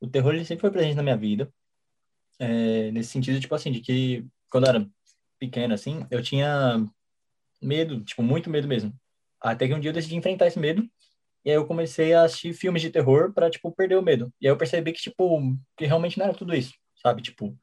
o 0.00 0.06
terror 0.06 0.34
ele 0.34 0.44
sempre 0.44 0.62
foi 0.62 0.70
presente 0.70 0.96
na 0.96 1.02
minha 1.02 1.16
vida. 1.16 1.52
É, 2.38 2.90
nesse 2.90 3.10
sentido, 3.10 3.40
tipo 3.40 3.54
assim, 3.54 3.72
de 3.72 3.80
que 3.80 4.26
quando 4.50 4.64
eu 4.64 4.70
era 4.70 4.90
pequeno, 5.38 5.74
assim, 5.74 6.06
eu 6.10 6.22
tinha 6.22 6.84
medo, 7.60 8.02
tipo, 8.04 8.22
muito 8.22 8.50
medo 8.50 8.68
mesmo. 8.68 8.92
Até 9.40 9.66
que 9.66 9.74
um 9.74 9.80
dia 9.80 9.90
eu 9.90 9.94
decidi 9.94 10.16
enfrentar 10.16 10.46
esse 10.46 10.58
medo. 10.58 10.88
E 11.44 11.50
aí 11.50 11.56
eu 11.56 11.66
comecei 11.66 12.12
a 12.12 12.24
assistir 12.24 12.52
filmes 12.52 12.82
de 12.82 12.90
terror 12.90 13.32
pra, 13.32 13.48
tipo, 13.48 13.70
perder 13.70 13.96
o 13.96 14.02
medo. 14.02 14.32
E 14.40 14.46
aí 14.46 14.52
eu 14.52 14.56
percebi 14.56 14.92
que, 14.92 15.00
tipo, 15.00 15.56
que 15.76 15.86
realmente 15.86 16.18
não 16.18 16.26
era 16.26 16.34
tudo 16.34 16.54
isso, 16.54 16.74
sabe? 17.00 17.22
Tipo, 17.22 17.56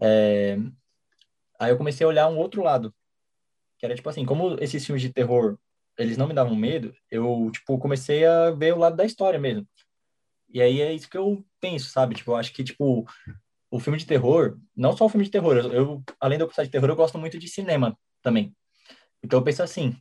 é... 0.00 0.58
aí 1.64 1.70
eu 1.70 1.78
comecei 1.78 2.04
a 2.04 2.08
olhar 2.08 2.28
um 2.28 2.38
outro 2.38 2.62
lado. 2.62 2.94
Que 3.78 3.86
era, 3.86 3.94
tipo 3.94 4.08
assim, 4.08 4.24
como 4.24 4.56
esses 4.60 4.84
filmes 4.84 5.02
de 5.02 5.12
terror, 5.12 5.58
eles 5.98 6.16
não 6.16 6.26
me 6.28 6.34
davam 6.34 6.56
medo, 6.56 6.94
eu, 7.10 7.50
tipo, 7.52 7.78
comecei 7.78 8.24
a 8.24 8.50
ver 8.50 8.74
o 8.74 8.78
lado 8.78 8.96
da 8.96 9.04
história 9.04 9.38
mesmo. 9.38 9.66
E 10.48 10.60
aí 10.60 10.80
é 10.80 10.92
isso 10.92 11.08
que 11.08 11.16
eu 11.16 11.44
penso, 11.60 11.90
sabe? 11.90 12.14
Tipo, 12.14 12.32
eu 12.32 12.36
acho 12.36 12.52
que, 12.52 12.64
tipo, 12.64 13.06
o 13.70 13.80
filme 13.80 13.98
de 13.98 14.06
terror, 14.06 14.58
não 14.76 14.96
só 14.96 15.06
o 15.06 15.08
filme 15.08 15.24
de 15.24 15.30
terror, 15.30 15.56
eu, 15.56 16.02
além 16.20 16.38
de 16.38 16.44
eu 16.44 16.48
gostar 16.48 16.64
de 16.64 16.70
terror, 16.70 16.88
eu 16.90 16.96
gosto 16.96 17.18
muito 17.18 17.38
de 17.38 17.48
cinema 17.48 17.98
também. 18.22 18.54
Então 19.22 19.38
eu 19.38 19.44
penso 19.44 19.62
assim, 19.62 19.96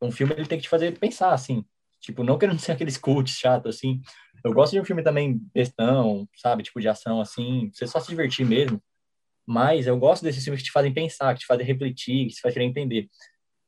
um 0.00 0.10
filme 0.10 0.34
ele 0.34 0.46
tem 0.46 0.58
que 0.58 0.64
te 0.64 0.68
fazer 0.68 0.98
pensar, 0.98 1.32
assim. 1.32 1.64
Tipo, 2.00 2.24
não 2.24 2.38
querendo 2.38 2.58
ser 2.58 2.72
aqueles 2.72 2.96
cults 2.96 3.34
chato 3.34 3.68
assim, 3.68 4.00
Eu 4.44 4.52
gosto 4.52 4.72
de 4.72 4.80
um 4.80 4.84
filme 4.84 5.02
também 5.02 5.40
bestão, 5.54 6.28
sabe? 6.36 6.64
Tipo 6.64 6.80
de 6.80 6.88
ação 6.88 7.20
assim, 7.20 7.70
você 7.72 7.86
só 7.86 8.00
se 8.00 8.08
divertir 8.08 8.44
mesmo. 8.44 8.82
Mas 9.46 9.86
eu 9.86 9.98
gosto 9.98 10.22
desses 10.22 10.42
filmes 10.42 10.60
que 10.60 10.66
te 10.66 10.72
fazem 10.72 10.92
pensar, 10.92 11.34
que 11.34 11.40
te 11.40 11.46
fazem 11.46 11.66
refletir, 11.66 12.28
que 12.28 12.34
te 12.34 12.40
fazem 12.40 12.68
entender. 12.68 13.08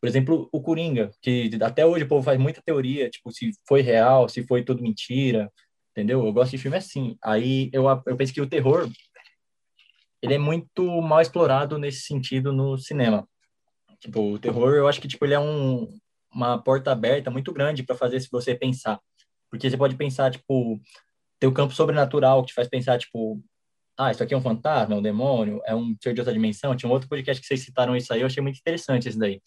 Por 0.00 0.08
exemplo, 0.08 0.48
o 0.52 0.60
Coringa, 0.60 1.10
que 1.22 1.50
até 1.62 1.84
hoje 1.86 2.04
o 2.04 2.08
povo 2.08 2.22
faz 2.22 2.38
muita 2.38 2.62
teoria, 2.62 3.08
tipo, 3.08 3.32
se 3.32 3.52
foi 3.66 3.80
real, 3.80 4.28
se 4.28 4.46
foi 4.46 4.62
tudo 4.62 4.82
mentira, 4.82 5.50
entendeu? 5.92 6.24
Eu 6.24 6.32
gosto 6.32 6.50
de 6.50 6.58
filme 6.58 6.76
assim. 6.76 7.16
Aí 7.22 7.70
eu, 7.72 7.86
eu 8.06 8.16
penso 8.16 8.32
que 8.32 8.40
o 8.40 8.46
terror, 8.46 8.88
ele 10.20 10.34
é 10.34 10.38
muito 10.38 10.84
mal 11.00 11.20
explorado 11.20 11.78
nesse 11.78 12.02
sentido 12.02 12.52
no 12.52 12.76
cinema. 12.76 13.26
Tipo, 13.98 14.34
o 14.34 14.38
terror, 14.38 14.74
eu 14.74 14.86
acho 14.86 15.00
que 15.00 15.08
tipo 15.08 15.24
ele 15.24 15.34
é 15.34 15.40
um, 15.40 15.98
uma 16.30 16.58
porta 16.58 16.92
aberta 16.92 17.30
muito 17.30 17.52
grande 17.52 17.82
para 17.82 17.96
fazer 17.96 18.20
se 18.20 18.28
você 18.30 18.54
pensar. 18.54 19.00
Porque 19.50 19.70
você 19.70 19.76
pode 19.76 19.96
pensar, 19.96 20.30
tipo, 20.30 20.78
ter 21.38 21.46
o 21.46 21.52
campo 21.54 21.72
sobrenatural 21.72 22.42
que 22.42 22.48
te 22.48 22.54
faz 22.54 22.68
pensar, 22.68 22.98
tipo, 22.98 23.42
ah, 23.96 24.10
isso 24.10 24.22
aqui 24.22 24.34
é 24.34 24.36
um 24.36 24.42
fantasma, 24.42 24.94
é 24.94 24.98
um 24.98 25.02
demônio, 25.02 25.60
é 25.64 25.74
um 25.74 25.96
ser 26.02 26.14
de 26.14 26.20
outra 26.20 26.32
dimensão. 26.32 26.74
Tinha 26.76 26.88
um 26.88 26.92
outro 26.92 27.08
podcast 27.08 27.40
que 27.40 27.46
vocês 27.46 27.62
citaram 27.62 27.96
isso 27.96 28.12
aí, 28.12 28.20
eu 28.20 28.26
achei 28.26 28.42
muito 28.42 28.58
interessante 28.58 29.08
esse 29.08 29.18
daí. 29.18 29.40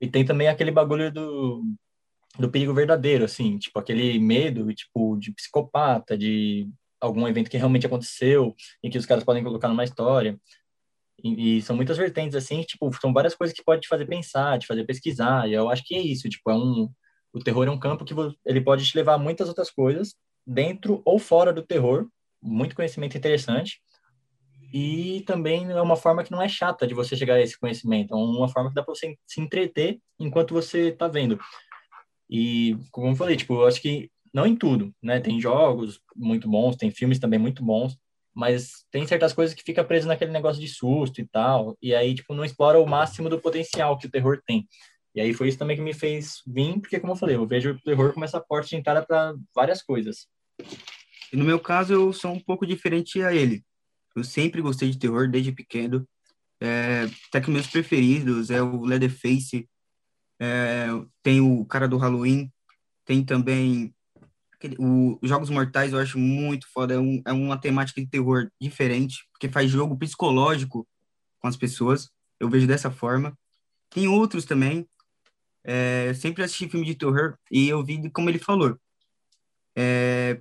E 0.00 0.08
tem 0.08 0.24
também 0.24 0.48
aquele 0.48 0.70
bagulho 0.70 1.12
do, 1.12 1.62
do 2.38 2.50
perigo 2.50 2.74
verdadeiro, 2.74 3.24
assim, 3.24 3.58
tipo, 3.58 3.78
aquele 3.78 4.18
medo, 4.18 4.72
tipo, 4.74 5.16
de 5.16 5.32
psicopata, 5.32 6.16
de 6.16 6.68
algum 7.00 7.28
evento 7.28 7.50
que 7.50 7.58
realmente 7.58 7.86
aconteceu 7.86 8.54
e 8.82 8.88
que 8.88 8.98
os 8.98 9.06
caras 9.06 9.24
podem 9.24 9.44
colocar 9.44 9.68
numa 9.68 9.84
história. 9.84 10.38
E, 11.22 11.58
e, 11.58 11.62
são 11.62 11.76
muitas 11.76 11.96
vertentes, 11.96 12.34
assim, 12.36 12.62
tipo, 12.62 12.90
são 13.00 13.12
várias 13.12 13.34
coisas 13.34 13.54
que 13.56 13.64
pode 13.64 13.82
te 13.82 13.88
fazer 13.88 14.06
pensar, 14.06 14.58
te 14.58 14.66
fazer 14.66 14.84
pesquisar, 14.84 15.48
e 15.48 15.52
eu 15.54 15.70
acho 15.70 15.84
que 15.84 15.94
é 15.94 16.00
isso, 16.00 16.28
tipo, 16.28 16.50
é 16.50 16.54
um... 16.54 16.90
O 17.32 17.40
terror 17.40 17.66
é 17.66 17.70
um 17.70 17.78
campo 17.78 18.04
que 18.04 18.14
ele 18.46 18.60
pode 18.60 18.86
te 18.86 18.96
levar 18.96 19.14
a 19.14 19.18
muitas 19.18 19.48
outras 19.48 19.70
coisas, 19.70 20.14
dentro 20.46 21.02
ou 21.04 21.18
fora 21.18 21.52
do 21.52 21.62
terror, 21.62 22.08
muito 22.44 22.76
conhecimento 22.76 23.16
interessante, 23.16 23.80
e 24.72 25.22
também 25.26 25.70
é 25.70 25.80
uma 25.80 25.96
forma 25.96 26.24
que 26.24 26.32
não 26.32 26.42
é 26.42 26.48
chata 26.48 26.86
de 26.86 26.94
você 26.94 27.16
chegar 27.16 27.34
a 27.34 27.40
esse 27.40 27.58
conhecimento, 27.58 28.12
é 28.12 28.16
uma 28.16 28.48
forma 28.48 28.68
que 28.68 28.74
dá 28.74 28.82
para 28.82 28.94
você 28.94 29.16
se 29.26 29.40
entreter 29.40 30.00
enquanto 30.18 30.52
você 30.52 30.88
está 30.88 31.08
vendo. 31.08 31.38
E, 32.28 32.76
como 32.90 33.08
eu 33.08 33.14
falei, 33.14 33.36
tipo, 33.36 33.54
eu 33.54 33.66
acho 33.66 33.80
que 33.80 34.10
não 34.32 34.46
em 34.46 34.56
tudo, 34.56 34.92
né? 35.00 35.20
Tem 35.20 35.40
jogos 35.40 36.00
muito 36.16 36.48
bons, 36.48 36.76
tem 36.76 36.90
filmes 36.90 37.20
também 37.20 37.38
muito 37.38 37.64
bons, 37.64 37.96
mas 38.34 38.84
tem 38.90 39.06
certas 39.06 39.32
coisas 39.32 39.54
que 39.54 39.62
fica 39.62 39.84
preso 39.84 40.08
naquele 40.08 40.32
negócio 40.32 40.60
de 40.60 40.66
susto 40.66 41.20
e 41.20 41.26
tal, 41.26 41.78
e 41.80 41.94
aí, 41.94 42.14
tipo, 42.14 42.34
não 42.34 42.44
explora 42.44 42.80
o 42.80 42.86
máximo 42.86 43.28
do 43.28 43.40
potencial 43.40 43.96
que 43.96 44.08
o 44.08 44.10
terror 44.10 44.42
tem. 44.44 44.66
E 45.14 45.20
aí 45.20 45.32
foi 45.32 45.48
isso 45.48 45.58
também 45.58 45.76
que 45.76 45.82
me 45.82 45.94
fez 45.94 46.42
vir, 46.44 46.80
porque, 46.80 46.98
como 46.98 47.12
eu 47.12 47.16
falei, 47.16 47.36
eu 47.36 47.46
vejo 47.46 47.70
o 47.70 47.80
terror 47.80 48.12
como 48.12 48.24
essa 48.24 48.40
porta 48.40 48.66
de 48.66 48.74
entrada 48.74 49.06
para 49.06 49.34
várias 49.54 49.80
coisas. 49.80 50.26
E 51.34 51.36
no 51.36 51.44
meu 51.44 51.58
caso, 51.58 51.92
eu 51.92 52.12
sou 52.12 52.32
um 52.32 52.38
pouco 52.38 52.64
diferente 52.64 53.20
a 53.20 53.34
ele. 53.34 53.64
Eu 54.14 54.22
sempre 54.22 54.62
gostei 54.62 54.88
de 54.88 54.96
terror 55.00 55.28
desde 55.28 55.50
pequeno. 55.50 56.06
É, 56.60 57.10
até 57.26 57.40
que 57.40 57.50
meus 57.50 57.66
preferidos 57.66 58.50
é 58.50 58.62
o 58.62 58.84
Leatherface, 58.84 59.68
é, 60.38 60.86
tem 61.24 61.40
o 61.40 61.64
cara 61.64 61.88
do 61.88 61.96
Halloween, 61.96 62.52
tem 63.04 63.24
também 63.24 63.92
aquele, 64.52 64.76
o 64.78 65.18
Jogos 65.24 65.50
Mortais, 65.50 65.92
eu 65.92 65.98
acho 65.98 66.20
muito 66.20 66.68
foda. 66.72 66.94
É, 66.94 66.98
um, 67.00 67.20
é 67.26 67.32
uma 67.32 67.60
temática 67.60 68.00
de 68.00 68.06
terror 68.06 68.48
diferente, 68.60 69.26
porque 69.32 69.48
faz 69.48 69.68
jogo 69.68 69.98
psicológico 69.98 70.86
com 71.40 71.48
as 71.48 71.56
pessoas. 71.56 72.12
Eu 72.38 72.48
vejo 72.48 72.68
dessa 72.68 72.92
forma. 72.92 73.36
Tem 73.90 74.06
outros 74.06 74.44
também. 74.44 74.88
É, 75.64 76.14
sempre 76.14 76.44
assisti 76.44 76.68
filme 76.68 76.86
de 76.86 76.94
terror 76.94 77.36
e 77.50 77.68
eu 77.68 77.84
vi 77.84 78.08
como 78.10 78.30
ele 78.30 78.38
falou. 78.38 78.78
É, 79.76 80.40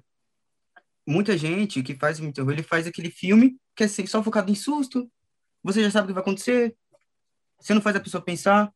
muita 1.08 1.38
gente 1.38 1.84
que 1.84 1.96
faz 1.96 2.18
de 2.18 2.32
terror, 2.32 2.52
ele 2.52 2.64
faz 2.64 2.88
aquele 2.88 3.12
filme 3.12 3.58
que 3.76 3.84
é 3.84 3.88
só 3.88 4.24
focado 4.24 4.52
em 4.52 4.56
susto. 4.56 5.10
Você 5.64 5.82
já 5.82 5.92
sabe 5.92 6.06
o 6.06 6.08
que 6.08 6.14
vai 6.14 6.22
acontecer. 6.22 6.76
Você 7.60 7.74
não 7.74 7.82
faz 7.82 7.96
a 7.96 8.00
pessoa 8.00 8.24
pensar. 8.24 8.72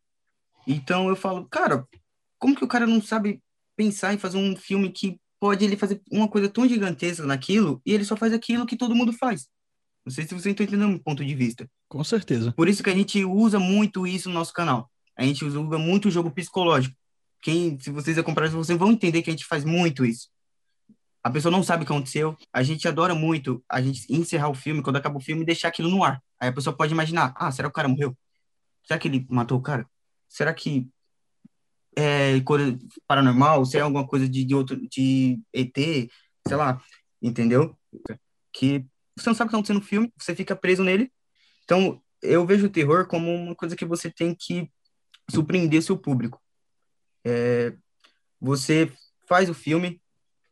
Então 0.66 1.10
eu 1.10 1.16
falo, 1.16 1.48
cara, 1.48 1.86
como 2.38 2.56
que 2.56 2.64
o 2.64 2.68
cara 2.68 2.86
não 2.86 3.02
sabe 3.02 3.42
pensar 3.76 4.14
em 4.14 4.18
fazer 4.18 4.38
um 4.38 4.56
filme 4.56 4.92
que 4.92 5.20
pode 5.40 5.64
ele 5.64 5.78
fazer 5.78 6.02
uma 6.12 6.28
coisa 6.28 6.50
tão 6.50 6.68
gigantesca 6.68 7.26
naquilo 7.26 7.82
e 7.86 7.94
ele 7.94 8.06
só 8.06 8.16
faz 8.18 8.34
aquilo 8.34 8.66
que 8.66 8.78
todo 8.78 8.96
mundo 8.96 9.14
faz? 9.14 9.48
Não 10.06 10.12
sei 10.12 10.26
se 10.26 10.34
você 10.34 10.52
está 10.52 10.64
entendendo 10.64 10.86
o 10.88 10.92
meu 10.92 11.04
ponto 11.04 11.24
de 11.24 11.36
vista. 11.36 11.70
Com 11.90 12.04
certeza. 12.04 12.54
Por 12.54 12.68
isso 12.68 12.82
que 12.82 12.90
a 12.90 12.96
gente 12.96 13.24
usa 13.26 13.60
muito 13.60 14.08
isso 14.08 14.30
no 14.30 14.36
nosso 14.36 14.54
canal. 14.54 14.90
A 15.18 15.24
gente 15.24 15.44
usa 15.44 15.60
muito 15.60 16.08
o 16.08 16.12
jogo 16.12 16.32
psicológico. 16.32 16.96
Quem, 17.42 17.78
se 17.80 17.92
vocês 17.92 18.18
acompanharem, 18.18 18.56
vocês 18.56 18.78
vão 18.78 18.92
entender 18.92 19.22
que 19.22 19.30
a 19.30 19.34
gente 19.34 19.46
faz 19.46 19.64
muito 19.64 20.06
isso. 20.06 20.30
A 21.28 21.30
pessoa 21.30 21.52
não 21.52 21.62
sabe 21.62 21.84
o 21.84 21.86
que 21.86 21.92
aconteceu. 21.92 22.38
A 22.54 22.64
gente 22.64 22.88
adora 22.88 23.14
muito 23.14 23.62
a 23.70 23.82
gente 23.82 24.06
encerrar 24.10 24.48
o 24.48 24.56
filme, 24.56 24.82
quando 24.82 24.96
acaba 24.96 25.18
o 25.18 25.22
filme, 25.22 25.44
deixar 25.44 25.68
aquilo 25.68 25.90
no 25.90 26.02
ar. 26.02 26.24
Aí 26.40 26.48
a 26.48 26.54
pessoa 26.54 26.74
pode 26.74 26.94
imaginar: 26.94 27.34
ah, 27.36 27.52
será 27.52 27.68
que 27.68 27.72
o 27.72 27.76
cara 27.76 27.90
morreu? 27.90 28.18
Será 28.82 28.98
que 28.98 29.10
ele 29.10 29.28
matou 29.30 29.58
o 29.58 29.62
cara? 29.62 29.86
Será 30.30 30.54
que 30.54 30.88
é 31.98 32.40
coisa 32.46 32.80
paranormal? 33.06 33.66
Se 33.66 33.78
é 33.78 33.82
alguma 33.82 34.08
coisa 34.08 34.28
de, 34.30 34.46
de 34.46 34.56
outro, 34.56 34.80
de 34.88 35.42
ET, 35.54 35.76
sei 36.48 36.56
lá, 36.56 36.82
entendeu? 37.22 37.78
Que 38.54 38.86
você 39.14 39.30
não 39.30 39.36
sabe 39.36 39.48
o 39.48 39.52
que 39.52 39.56
está 39.56 39.58
acontecendo 39.58 39.80
no 39.80 39.86
filme, 39.86 40.14
você 40.18 40.34
fica 40.34 40.56
preso 40.56 40.82
nele. 40.82 41.12
Então, 41.66 42.02
eu 42.22 42.46
vejo 42.46 42.68
o 42.68 42.72
terror 42.72 43.06
como 43.06 43.36
uma 43.36 43.54
coisa 43.56 43.76
que 43.76 43.84
você 43.84 44.10
tem 44.10 44.34
que 44.34 44.72
surpreender 45.30 45.84
seu 45.84 45.98
público. 45.98 46.42
É, 47.26 47.76
você 48.40 48.90
faz 49.28 49.50
o 49.50 49.54
filme, 49.54 50.02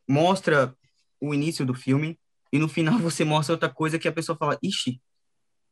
mostra 0.08 0.74
o 1.20 1.34
início 1.34 1.64
do 1.64 1.74
filme, 1.74 2.18
e 2.52 2.58
no 2.58 2.68
final 2.68 2.98
você 3.00 3.24
mostra 3.24 3.54
outra 3.54 3.68
coisa 3.68 3.98
que 3.98 4.08
a 4.08 4.12
pessoa 4.12 4.36
fala, 4.36 4.58
ixi, 4.62 4.90
o 4.90 5.00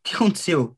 que 0.04 0.14
aconteceu? 0.14 0.76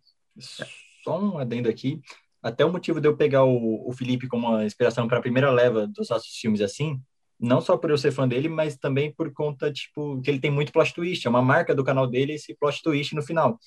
Só 1.05 1.21
um 1.21 1.39
adendo 1.39 1.69
aqui 1.69 2.01
até 2.43 2.65
o 2.65 2.71
motivo 2.71 3.01
de 3.01 3.09
eu 3.09 3.17
pegar 3.17 3.45
o, 3.45 3.89
o 3.89 3.93
Felipe 3.93 4.29
como 4.29 4.49
uma 4.49 4.65
inspiração 4.65 5.09
para 5.09 5.19
a 5.19 5.21
primeira 5.21 5.51
leva 5.51 5.87
dos 5.87 6.09
nossos 6.11 6.37
filmes 6.37 6.61
assim, 6.61 7.01
não 7.41 7.61
só 7.61 7.77
por 7.77 7.91
eu 7.91 7.99
ser 7.99 8.13
fã 8.13 8.27
dele, 8.27 8.49
mas 8.49 8.77
também 8.77 9.13
por 9.13 9.33
conta, 9.33 9.73
tipo, 9.73 10.21
que 10.23 10.31
ele 10.31 10.39
tem 10.39 10.51
muito 10.51 10.73
plot 10.73 10.95
twist, 10.95 11.27
é 11.27 11.31
uma 11.31 11.43
marca 11.43 11.75
do 11.75 11.85
canal 11.85 12.07
dele 12.07 12.35
esse 12.35 12.55
plot 12.55 12.83
twist 12.83 13.15
no 13.15 13.23
final. 13.23 13.59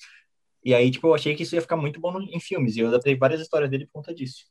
E 0.64 0.74
aí, 0.74 0.90
tipo, 0.90 1.06
eu 1.08 1.14
achei 1.14 1.34
que 1.34 1.42
isso 1.42 1.54
ia 1.54 1.60
ficar 1.60 1.76
muito 1.76 2.00
bom 2.00 2.20
em 2.20 2.40
filmes, 2.40 2.76
e 2.76 2.80
eu 2.80 2.88
adaptei 2.88 3.16
várias 3.16 3.40
histórias 3.40 3.70
dele 3.70 3.86
por 3.86 4.00
conta 4.00 4.14
disso. 4.14 4.46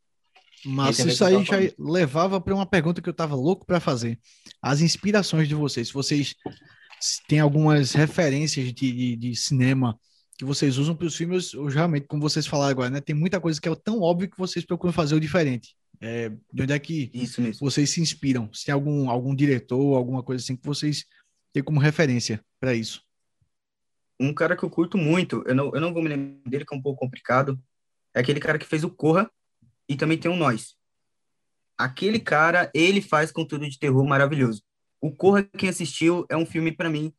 Mas 0.65 0.99
isso 0.99 1.23
aí 1.23 1.43
já 1.43 1.57
levava 1.77 2.41
para 2.41 2.53
uma 2.53 2.65
pergunta 2.65 3.01
que 3.01 3.09
eu 3.09 3.13
tava 3.13 3.35
louco 3.35 3.65
para 3.65 3.79
fazer. 3.79 4.19
As 4.61 4.81
inspirações 4.81 5.47
de 5.47 5.55
vocês, 5.55 5.87
se 5.87 5.93
vocês 5.93 6.35
têm 7.27 7.39
algumas 7.39 7.93
referências 7.93 8.73
de, 8.73 8.91
de, 8.91 9.15
de 9.15 9.35
cinema 9.35 9.97
que 10.37 10.45
vocês 10.45 10.77
usam 10.77 10.95
para 10.95 11.07
os 11.07 11.15
filmes, 11.15 11.51
realmente, 11.69 12.07
como 12.07 12.21
vocês 12.21 12.47
falaram 12.47 12.71
agora, 12.71 12.89
né? 12.89 13.01
Tem 13.01 13.15
muita 13.15 13.39
coisa 13.39 13.59
que 13.59 13.67
é 13.67 13.75
tão 13.75 14.01
óbvio 14.01 14.29
que 14.29 14.37
vocês 14.37 14.65
procuram 14.65 14.93
fazer 14.93 15.15
o 15.15 15.19
diferente. 15.19 15.75
É, 16.01 16.29
de 16.29 16.63
onde 16.63 16.71
é 16.71 16.79
que 16.79 17.11
Isso 17.13 17.41
mesmo. 17.41 17.59
vocês 17.59 17.89
se 17.89 17.99
inspiram? 17.99 18.49
Se 18.53 18.65
tem 18.65 18.73
algum, 18.73 19.09
algum 19.09 19.35
diretor, 19.35 19.97
alguma 19.97 20.23
coisa 20.23 20.41
assim 20.41 20.55
que 20.55 20.65
vocês 20.65 21.05
têm 21.51 21.61
como 21.61 21.79
referência 21.79 22.43
para 22.57 22.73
isso? 22.73 23.01
Um 24.17 24.33
cara 24.33 24.55
que 24.55 24.63
eu 24.63 24.69
curto 24.69 24.97
muito, 24.97 25.43
eu 25.45 25.55
não, 25.55 25.71
eu 25.73 25.81
não 25.81 25.93
vou 25.93 26.01
me 26.01 26.09
lembrar 26.09 26.49
dele, 26.49 26.65
que 26.65 26.73
é 26.73 26.77
um 26.77 26.81
pouco 26.81 26.99
complicado, 26.99 27.59
é 28.13 28.21
aquele 28.21 28.39
cara 28.39 28.57
que 28.57 28.65
fez 28.65 28.83
o 28.83 28.89
Corra 28.89 29.29
e 29.89 29.95
também 29.95 30.17
tem 30.17 30.31
o 30.31 30.35
Nós. 30.35 30.75
Aquele 31.77 32.19
cara, 32.19 32.69
ele 32.73 33.01
faz 33.01 33.31
conteúdo 33.31 33.67
de 33.67 33.79
terror 33.79 34.05
maravilhoso. 34.05 34.61
O 35.01 35.11
Corra, 35.11 35.43
quem 35.43 35.69
assistiu, 35.69 36.25
é 36.29 36.37
um 36.37 36.45
filme 36.45 36.71
para 36.71 36.89
mim 36.89 37.13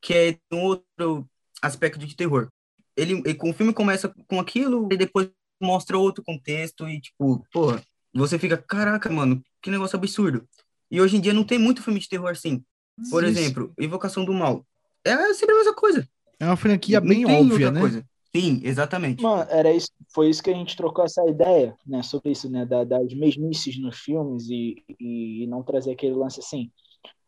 que 0.00 0.14
é 0.14 0.38
um 0.52 0.62
outro 0.62 1.28
aspecto 1.60 1.98
de 1.98 2.14
terror. 2.14 2.48
Ele, 2.96 3.22
ele, 3.24 3.38
o 3.40 3.52
filme 3.52 3.72
começa 3.72 4.12
com 4.28 4.38
aquilo 4.38 4.88
e 4.92 4.96
depois 4.96 5.28
mostra 5.60 5.98
outro 5.98 6.22
contexto 6.22 6.88
e, 6.88 7.00
tipo, 7.00 7.44
porra, 7.52 7.82
você 8.14 8.38
fica, 8.38 8.56
caraca, 8.56 9.10
mano, 9.10 9.42
que 9.60 9.70
negócio 9.70 9.96
absurdo. 9.96 10.48
E 10.90 11.00
hoje 11.00 11.16
em 11.16 11.20
dia 11.20 11.32
não 11.32 11.44
tem 11.44 11.58
muito 11.58 11.82
filme 11.82 12.00
de 12.00 12.08
terror 12.08 12.30
assim. 12.30 12.64
Por 13.10 13.24
Isso. 13.24 13.38
exemplo, 13.38 13.72
Invocação 13.78 14.24
do 14.24 14.32
Mal. 14.32 14.66
É 15.04 15.34
sempre 15.34 15.54
a 15.54 15.58
mesma 15.58 15.74
coisa. 15.74 16.08
É 16.38 16.46
uma 16.46 16.56
franquia 16.56 17.00
bem 17.00 17.26
óbvia, 17.26 17.70
né? 17.70 17.80
Coisa. 17.80 18.06
Sim, 18.34 18.60
exatamente. 18.62 19.22
Mano, 19.22 19.50
era 19.50 19.72
isso, 19.72 19.90
foi 20.12 20.28
isso 20.28 20.42
que 20.42 20.50
a 20.50 20.54
gente 20.54 20.76
trocou 20.76 21.04
essa 21.04 21.24
ideia, 21.28 21.74
né, 21.86 22.02
sobre 22.02 22.30
isso, 22.30 22.50
né, 22.50 22.66
da, 22.66 22.84
das 22.84 23.12
mesmices 23.14 23.80
nos 23.80 23.98
filmes 23.98 24.48
e, 24.50 24.84
e, 25.00 25.46
não 25.46 25.62
trazer 25.62 25.92
aquele 25.92 26.14
lance 26.14 26.38
assim, 26.40 26.70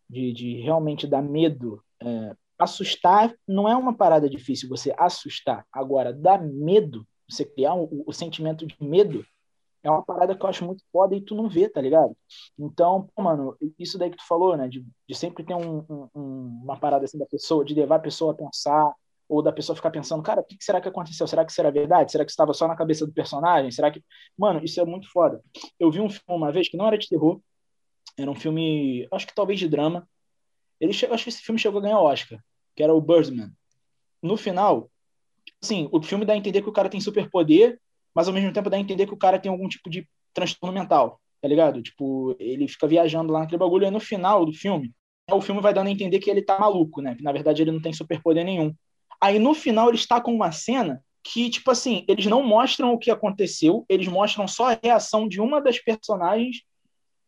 de, 0.09 0.33
de 0.33 0.61
realmente 0.61 1.07
dar 1.07 1.23
medo 1.23 1.83
é, 2.03 2.37
assustar 2.59 3.35
não 3.49 3.69
é 3.69 3.75
uma 3.75 3.95
parada 3.95 4.29
difícil 4.29 4.69
você 4.69 4.93
assustar. 4.99 5.65
Agora, 5.73 6.13
dar 6.13 6.43
medo, 6.43 7.07
você 7.29 7.45
criar 7.45 7.75
o, 7.75 8.05
o, 8.07 8.13
sentimento 8.13 8.67
de 8.67 8.77
medo, 8.81 9.25
é 9.83 9.91
uma 9.91 10.05
parada 10.05 10.37
que 10.37 10.45
eu 10.45 10.49
acho 10.49 10.65
muito 10.65 10.85
foda 10.93 11.17
e 11.17 11.23
tu 11.23 11.35
não 11.35 11.49
vê, 11.49 11.69
tá 11.69 11.81
ligado? 11.81 12.15
Então, 12.59 13.09
pô, 13.15 13.23
mano, 13.23 13.57
isso 13.79 13.97
daí 13.97 14.11
que 14.11 14.19
tu 14.19 14.27
falou, 14.27 14.57
né? 14.57 14.69
De, 14.69 14.85
de 15.09 15.15
sempre 15.15 15.43
ter 15.43 15.55
um, 15.55 16.09
um, 16.15 16.61
uma 16.63 16.79
parada 16.79 17.07
assim 17.07 17.17
da 17.19 17.25
pessoa, 17.25 17.65
de 17.65 17.75
levar 17.75 17.97
a 17.97 18.01
pessoa 18.01 18.33
a 18.33 18.37
pensar, 18.37 18.93
ou 19.31 19.41
da 19.41 19.53
pessoa 19.53 19.77
ficar 19.77 19.93
pensando, 19.93 20.23
cara, 20.25 20.41
o 20.41 20.45
que 20.45 20.57
será 20.59 20.81
que 20.81 20.89
aconteceu? 20.89 21.25
Será 21.29 21.45
que 21.45 21.53
será 21.53 21.71
verdade? 21.71 22.11
Será 22.11 22.25
que 22.25 22.33
estava 22.33 22.53
só 22.53 22.67
na 22.67 22.75
cabeça 22.75 23.07
do 23.07 23.13
personagem? 23.13 23.71
Será 23.71 23.89
que. 23.89 24.03
Mano, 24.37 24.61
isso 24.65 24.81
é 24.81 24.85
muito 24.85 25.09
foda. 25.09 25.41
Eu 25.79 25.89
vi 25.89 26.01
um 26.01 26.11
filme 26.11 26.25
uma 26.29 26.51
vez 26.51 26.69
que 26.69 26.77
não 26.77 26.89
era 26.89 26.99
de 26.99 27.09
terror, 27.09 27.41
era 28.19 28.29
um 28.29 28.35
filme, 28.35 29.07
acho 29.13 29.29
que 29.29 29.35
talvez 29.35 29.61
de 29.61 29.69
drama, 29.69 30.09
Ele 30.81 30.93
chegou, 30.93 31.15
acho 31.15 31.25
que 31.25 31.31
esse 31.31 31.43
filme 31.43 31.61
chegou 31.61 31.79
a 31.79 31.83
ganhar 31.83 32.01
Oscar, 32.01 32.41
que 32.75 32.83
era 32.83 32.93
o 32.93 33.01
Birdman. 33.01 33.53
No 34.21 34.37
final, 34.37 34.91
assim, 35.63 35.89
o 35.93 36.03
filme 36.03 36.25
dá 36.25 36.33
a 36.33 36.37
entender 36.37 36.61
que 36.61 36.69
o 36.69 36.73
cara 36.73 36.89
tem 36.89 37.01
superpoder, 37.01 37.81
mas 38.13 38.27
ao 38.27 38.35
mesmo 38.35 38.53
tempo 38.53 38.69
dá 38.69 38.77
a 38.77 38.81
entender 38.81 39.07
que 39.07 39.15
o 39.15 39.17
cara 39.17 39.39
tem 39.39 39.51
algum 39.51 39.69
tipo 39.69 39.89
de 39.89 40.09
transtorno 40.35 40.75
mental, 40.75 41.21
tá 41.41 41.47
ligado? 41.49 41.81
Tipo, 41.83 42.35
ele 42.41 42.67
fica 42.67 42.89
viajando 42.89 43.33
lá 43.33 43.41
naquele 43.41 43.59
bagulho, 43.59 43.87
e 43.87 43.91
no 43.91 44.01
final 44.01 44.45
do 44.45 44.53
filme, 44.53 44.93
o 45.31 45.41
filme 45.41 45.61
vai 45.61 45.73
dando 45.73 45.87
a 45.87 45.91
entender 45.91 46.19
que 46.19 46.31
ele 46.31 46.43
tá 46.43 46.59
maluco, 46.59 47.01
né? 47.01 47.15
Que 47.15 47.23
na 47.23 47.33
verdade 47.33 47.63
ele 47.63 47.71
não 47.71 47.81
tem 47.81 47.93
superpoder 47.93 48.45
nenhum. 48.45 48.75
Aí 49.21 49.39
no 49.39 49.55
final 49.55 49.89
ele 49.89 49.97
está 49.97 50.21
com 50.21 50.35
uma 50.35 50.53
cena 50.53 51.03
que, 51.23 51.51
tipo 51.51 51.71
assim, 51.71 52.05
eles 52.09 52.27
não 52.27 52.43
mostram 52.43 52.93
o 52.93 52.99
que 52.99 53.11
aconteceu, 53.11 53.85
eles 53.89 54.09
mostram 54.09 54.49
só 54.49 54.71
a 54.71 54.79
reação 54.83 55.29
de 55.29 55.41
uma 55.41 55.61
das 55.61 55.79
personagens 55.79 56.63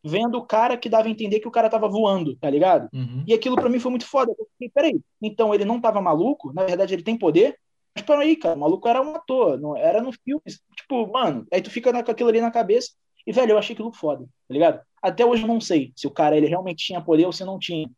vendo 0.03 0.37
o 0.37 0.45
cara 0.45 0.75
que 0.75 0.89
dava 0.89 1.07
a 1.07 1.11
entender 1.11 1.39
que 1.39 1.47
o 1.47 1.51
cara 1.51 1.69
tava 1.69 1.87
voando, 1.87 2.35
tá 2.35 2.49
ligado? 2.49 2.89
Uhum. 2.93 3.23
E 3.25 3.33
aquilo 3.33 3.55
para 3.55 3.69
mim 3.69 3.79
foi 3.79 3.91
muito 3.91 4.05
foda. 4.05 4.33
Eu 4.37 4.47
fiquei, 4.51 4.69
peraí, 4.69 4.99
então 5.21 5.53
ele 5.53 5.63
não 5.63 5.79
tava 5.79 6.01
maluco? 6.01 6.51
Na 6.53 6.65
verdade 6.65 6.93
ele 6.93 7.03
tem 7.03 7.17
poder? 7.17 7.57
Mas 7.95 8.03
peraí, 8.03 8.35
cara, 8.35 8.55
o 8.55 8.59
maluco 8.59 8.87
era 8.87 9.01
um 9.01 9.15
ator, 9.15 9.59
não 9.59 9.77
era 9.77 10.01
no 10.01 10.11
filme. 10.11 10.41
Tipo, 10.75 11.07
mano, 11.11 11.47
aí 11.53 11.61
tu 11.61 11.69
fica 11.69 11.91
com 12.03 12.11
aquilo 12.11 12.29
ali 12.29 12.41
na 12.41 12.51
cabeça 12.51 12.89
e, 13.25 13.31
velho, 13.31 13.51
eu 13.51 13.57
achei 13.57 13.73
aquilo 13.73 13.93
foda, 13.93 14.25
tá 14.25 14.53
ligado? 14.53 14.81
Até 15.01 15.25
hoje 15.25 15.43
eu 15.43 15.47
não 15.47 15.61
sei 15.61 15.93
se 15.95 16.05
o 16.05 16.11
cara 16.11 16.35
ele 16.35 16.47
realmente 16.47 16.85
tinha 16.85 17.01
poder 17.01 17.25
ou 17.25 17.31
se 17.31 17.45
não 17.45 17.57
tinha. 17.57 17.89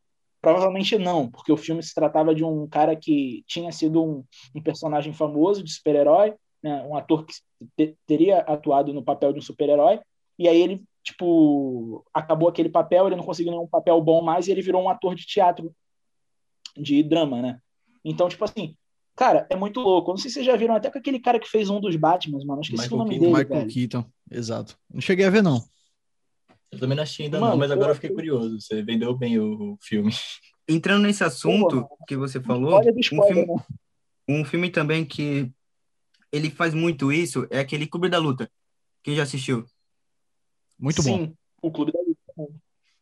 Provavelmente 0.46 0.96
não, 1.00 1.28
porque 1.28 1.52
o 1.52 1.58
filme 1.58 1.82
se 1.82 1.92
tratava 1.92 2.36
de 2.36 2.44
um 2.44 2.68
cara 2.68 2.96
que 2.96 3.44
tinha 3.48 3.72
sido 3.72 4.04
um, 4.04 4.24
um 4.54 4.62
personagem 4.62 5.12
famoso 5.12 5.64
de 5.64 5.72
super-herói, 5.72 6.36
né, 6.62 6.84
um 6.88 6.96
ator 6.96 7.26
que 7.26 7.34
te, 7.76 7.98
teria 8.06 8.42
atuado 8.42 8.94
no 8.94 9.04
papel 9.04 9.34
de 9.34 9.40
um 9.40 9.42
super-herói, 9.42 10.00
e 10.38 10.48
aí 10.48 10.62
ele, 10.62 10.84
tipo, 11.04 12.06
acabou 12.14 12.48
aquele 12.48 12.70
papel, 12.70 13.08
ele 13.08 13.16
não 13.16 13.24
conseguiu 13.24 13.54
nenhum 13.54 13.66
papel 13.66 14.00
bom 14.00 14.22
mais, 14.22 14.48
e 14.48 14.52
ele 14.52 14.62
virou 14.62 14.84
um 14.84 14.90
ator 14.90 15.16
de 15.16 15.26
teatro, 15.26 15.74
de 16.78 17.02
drama, 17.02 17.42
né? 17.42 17.60
Então, 18.04 18.30
tipo 18.30 18.46
assim, 18.46 18.76
cara, 19.16 19.48
é 19.50 19.56
muito 19.56 19.80
louco. 19.80 20.12
Não 20.12 20.18
sei 20.18 20.30
se 20.30 20.36
vocês 20.36 20.46
já 20.46 20.56
viram 20.56 20.76
até 20.76 20.92
com 20.92 21.00
aquele 21.00 21.20
cara 21.20 21.40
que 21.40 21.50
fez 21.50 21.72
um 21.72 21.80
dos 21.80 21.96
Batman, 21.96 22.38
mano, 22.46 22.62
esqueci 22.62 22.84
Michael 22.84 23.02
o 23.02 23.04
nome 23.04 23.10
Keaton. 23.18 23.26
dele, 23.26 23.44
Michael 23.44 23.62
velho. 23.62 23.74
Keaton, 23.74 24.06
exato. 24.30 24.78
Não 24.94 25.02
cheguei 25.02 25.26
a 25.26 25.30
ver, 25.32 25.42
não. 25.42 25.60
Eu 26.72 26.80
também 26.80 26.96
não 26.96 27.04
assisti 27.04 27.24
ainda 27.24 27.40
Mano, 27.40 27.52
não, 27.52 27.58
mas 27.60 27.72
agora 27.72 27.92
eu 27.92 27.96
fiquei 27.96 28.10
curioso. 28.10 28.60
Você 28.60 28.84
vendeu 28.84 29.16
bem 29.16 29.40
o 29.40 29.78
filme. 29.82 30.12
Entrando 30.68 31.04
nesse 31.04 31.24
assunto 31.24 31.88
que 32.08 32.18
você 32.18 32.42
falou, 32.42 32.80
um 32.80 33.04
filme, 33.04 33.46
né? 33.46 33.66
um 34.28 34.44
filme 34.44 34.70
também 34.70 35.06
que 35.06 35.52
ele 36.32 36.50
faz 36.50 36.74
muito 36.74 37.12
isso 37.12 37.48
é 37.52 37.60
aquele 37.60 37.88
Clube 37.88 38.10
da 38.10 38.18
Luta. 38.18 38.50
Quem 39.04 39.16
já 39.16 39.24
assistiu? 39.24 39.66
Muito 40.78 41.02
bom. 41.04 41.18
Sim, 41.18 41.38
o 41.62 41.72
Clube 41.72 41.92
da 41.92 42.00
Luta. 42.00 42.54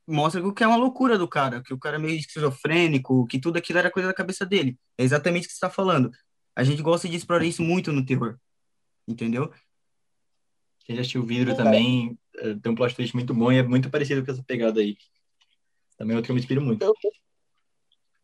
Mostra 0.06 0.54
que 0.54 0.64
é 0.64 0.68
uma 0.68 0.76
loucura 0.76 1.18
do 1.18 1.28
cara, 1.28 1.64
que 1.64 1.74
o 1.74 1.80
cara 1.80 1.96
é 1.96 2.00
meio 2.00 2.20
esquizofrênico, 2.20 3.26
que 3.26 3.40
tudo 3.40 3.58
aquilo 3.58 3.80
era 3.80 3.90
coisa 3.90 4.10
da 4.10 4.14
cabeça 4.14 4.46
dele. 4.46 4.78
É 4.98 5.04
exatamente 5.04 5.46
o 5.46 5.48
que 5.48 5.54
você 5.54 5.58
está 5.58 5.70
falando. 5.70 6.12
A 6.56 6.64
gente 6.64 6.82
gosta 6.82 7.08
de 7.08 7.16
explorar 7.16 7.46
isso 7.46 7.64
muito 7.64 7.92
no 7.94 8.06
terror. 8.06 8.38
Entendeu? 9.08 9.52
Quem 10.86 10.96
já 10.98 11.02
assistiu 11.02 11.24
o 11.24 11.26
Vidro 11.26 11.52
Pô, 11.52 11.58
também 11.58 12.18
tem 12.62 12.72
um 12.72 12.76
plot 12.76 12.96
twist 12.96 13.16
muito 13.16 13.34
bom 13.34 13.52
e 13.52 13.58
é 13.58 13.64
muito 13.64 13.90
parecido 13.90 14.26
com 14.26 14.32
essa 14.32 14.44
pegada 14.44 14.80
aí. 14.80 14.98
Também 15.98 16.14
é 16.14 16.18
outro 16.18 16.28
que 16.28 16.32
eu 16.32 16.36
me 16.36 16.42
inspiro 16.42 16.62
muito. 16.62 16.84
Eu, 16.84 16.94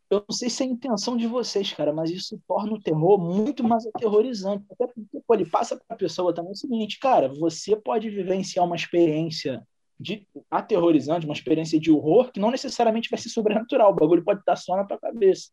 eu 0.10 0.26
não 0.28 0.36
sei 0.36 0.50
se 0.50 0.64
é 0.64 0.66
a 0.66 0.70
intenção 0.70 1.16
de 1.16 1.28
vocês, 1.28 1.72
cara, 1.72 1.94
mas 1.94 2.10
isso 2.10 2.42
torna 2.48 2.74
o 2.74 2.82
terror 2.82 3.20
muito 3.20 3.64
mais 3.64 3.86
aterrorizante. 3.86 4.66
Até 4.72 4.88
porque, 4.88 5.22
pô, 5.26 5.34
ele 5.36 5.46
passa 5.46 5.76
para 5.76 5.96
a 5.96 6.00
pessoa 6.00 6.34
também 6.34 6.52
o 6.52 6.56
seguinte, 6.56 7.00
cara, 7.00 7.28
você 7.28 7.76
pode 7.76 8.10
vivenciar 8.10 8.66
uma 8.66 8.76
experiência 8.76 9.66
de 10.00 10.26
aterrorizante, 10.50 11.26
uma 11.26 11.34
experiência 11.34 11.80
de 11.80 11.92
horror, 11.92 12.32
que 12.32 12.40
não 12.40 12.50
necessariamente 12.50 13.10
vai 13.10 13.20
ser 13.20 13.30
sobrenatural. 13.30 13.92
O 13.92 13.96
bagulho 13.96 14.24
pode 14.24 14.40
estar 14.40 14.56
só 14.56 14.76
na 14.76 14.86
tua 14.86 14.98
cabeça. 14.98 15.52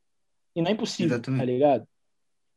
E 0.55 0.63
não 0.63 0.71
é 0.71 0.73
impossível, 0.73 1.17
Exatamente. 1.17 1.41
tá 1.41 1.45
ligado? 1.45 1.89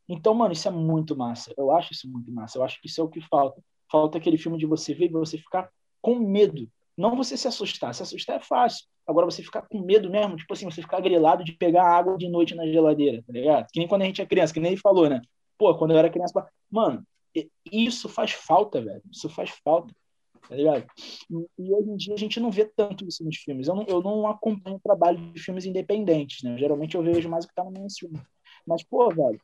Então, 0.08 0.34
mano, 0.34 0.53
isso 0.53 0.68
é 0.68 0.72
muito 0.72 1.18
massa. 1.18 1.53
Eu 1.58 1.72
acho 1.72 1.91
isso 1.91 2.10
muito 2.10 2.32
massa. 2.32 2.58
Eu 2.58 2.63
acho 2.63 2.80
que 2.80 2.88
isso 2.88 3.02
é 3.02 3.04
o 3.04 3.10
que 3.10 3.19
falta. 3.21 3.62
Falta 3.91 4.17
aquele 4.17 4.38
filme 4.38 4.58
de 4.58 4.65
você 4.65 4.93
ver 4.93 5.06
e 5.06 5.12
você 5.12 5.38
ficar 5.38 5.69
com 6.02 6.16
medo. 6.16 6.68
Não 6.98 7.16
você 7.16 7.38
se 7.38 7.48
assustar. 7.48 7.94
Se 7.94 8.04
assustar 8.04 8.38
é 8.38 8.40
fácil. 8.40 8.86
Agora 9.08 9.26
você 9.26 9.42
ficar 9.42 9.64
com 9.64 9.80
medo 9.80 10.10
mesmo, 10.10 10.36
tipo 10.36 10.54
assim, 10.54 10.70
você 10.70 10.82
ficar 10.82 11.00
grilado 11.00 11.44
de 11.44 11.54
pegar 11.54 11.84
água 11.84 12.18
de 12.18 12.28
noite 12.28 12.54
na 12.54 12.68
geladeira, 12.68 13.24
tá 13.26 13.34
ligado? 13.34 13.68
Que 13.72 13.80
nem 13.80 13.88
quando 13.88 14.04
a 14.04 14.06
gente 14.06 14.22
é 14.22 14.26
criança, 14.26 14.54
que 14.54 14.60
nem 14.60 14.74
ele 14.74 14.82
falou, 14.82 15.10
né? 15.10 15.22
Pô, 15.58 15.74
quando 15.76 15.92
eu 15.92 15.98
era 15.98 16.10
criança, 16.10 16.48
mano, 16.70 17.04
isso 17.72 18.08
faz 18.08 18.32
falta, 18.32 18.82
velho. 18.82 19.02
Isso 19.12 19.30
faz 19.30 19.50
falta, 19.64 19.94
tá 20.48 20.56
ligado? 20.56 20.86
E 21.58 21.74
hoje 21.74 21.90
em 21.90 21.96
dia 21.96 22.14
a 22.14 22.18
gente 22.18 22.40
não 22.40 22.52
vê 22.52 22.66
tanto 22.66 23.08
isso 23.08 23.24
nos 23.24 23.38
filmes. 23.38 23.68
Eu 23.68 23.76
não, 23.76 23.86
eu 23.88 24.02
não 24.02 24.28
acompanho 24.28 24.76
o 24.76 24.82
trabalho 24.82 25.18
de 25.32 25.40
filmes 25.40 25.66
independentes, 25.66 26.44
né? 26.44 26.58
Geralmente 26.58 26.96
eu 26.96 27.02
vejo 27.02 27.30
mais 27.30 27.46
o 27.46 27.48
que 27.48 27.56
tá 27.56 27.64
no 27.64 27.72
mainstream. 27.72 28.14
Mas, 28.68 28.84
pô, 28.84 29.10
velho, 29.10 29.42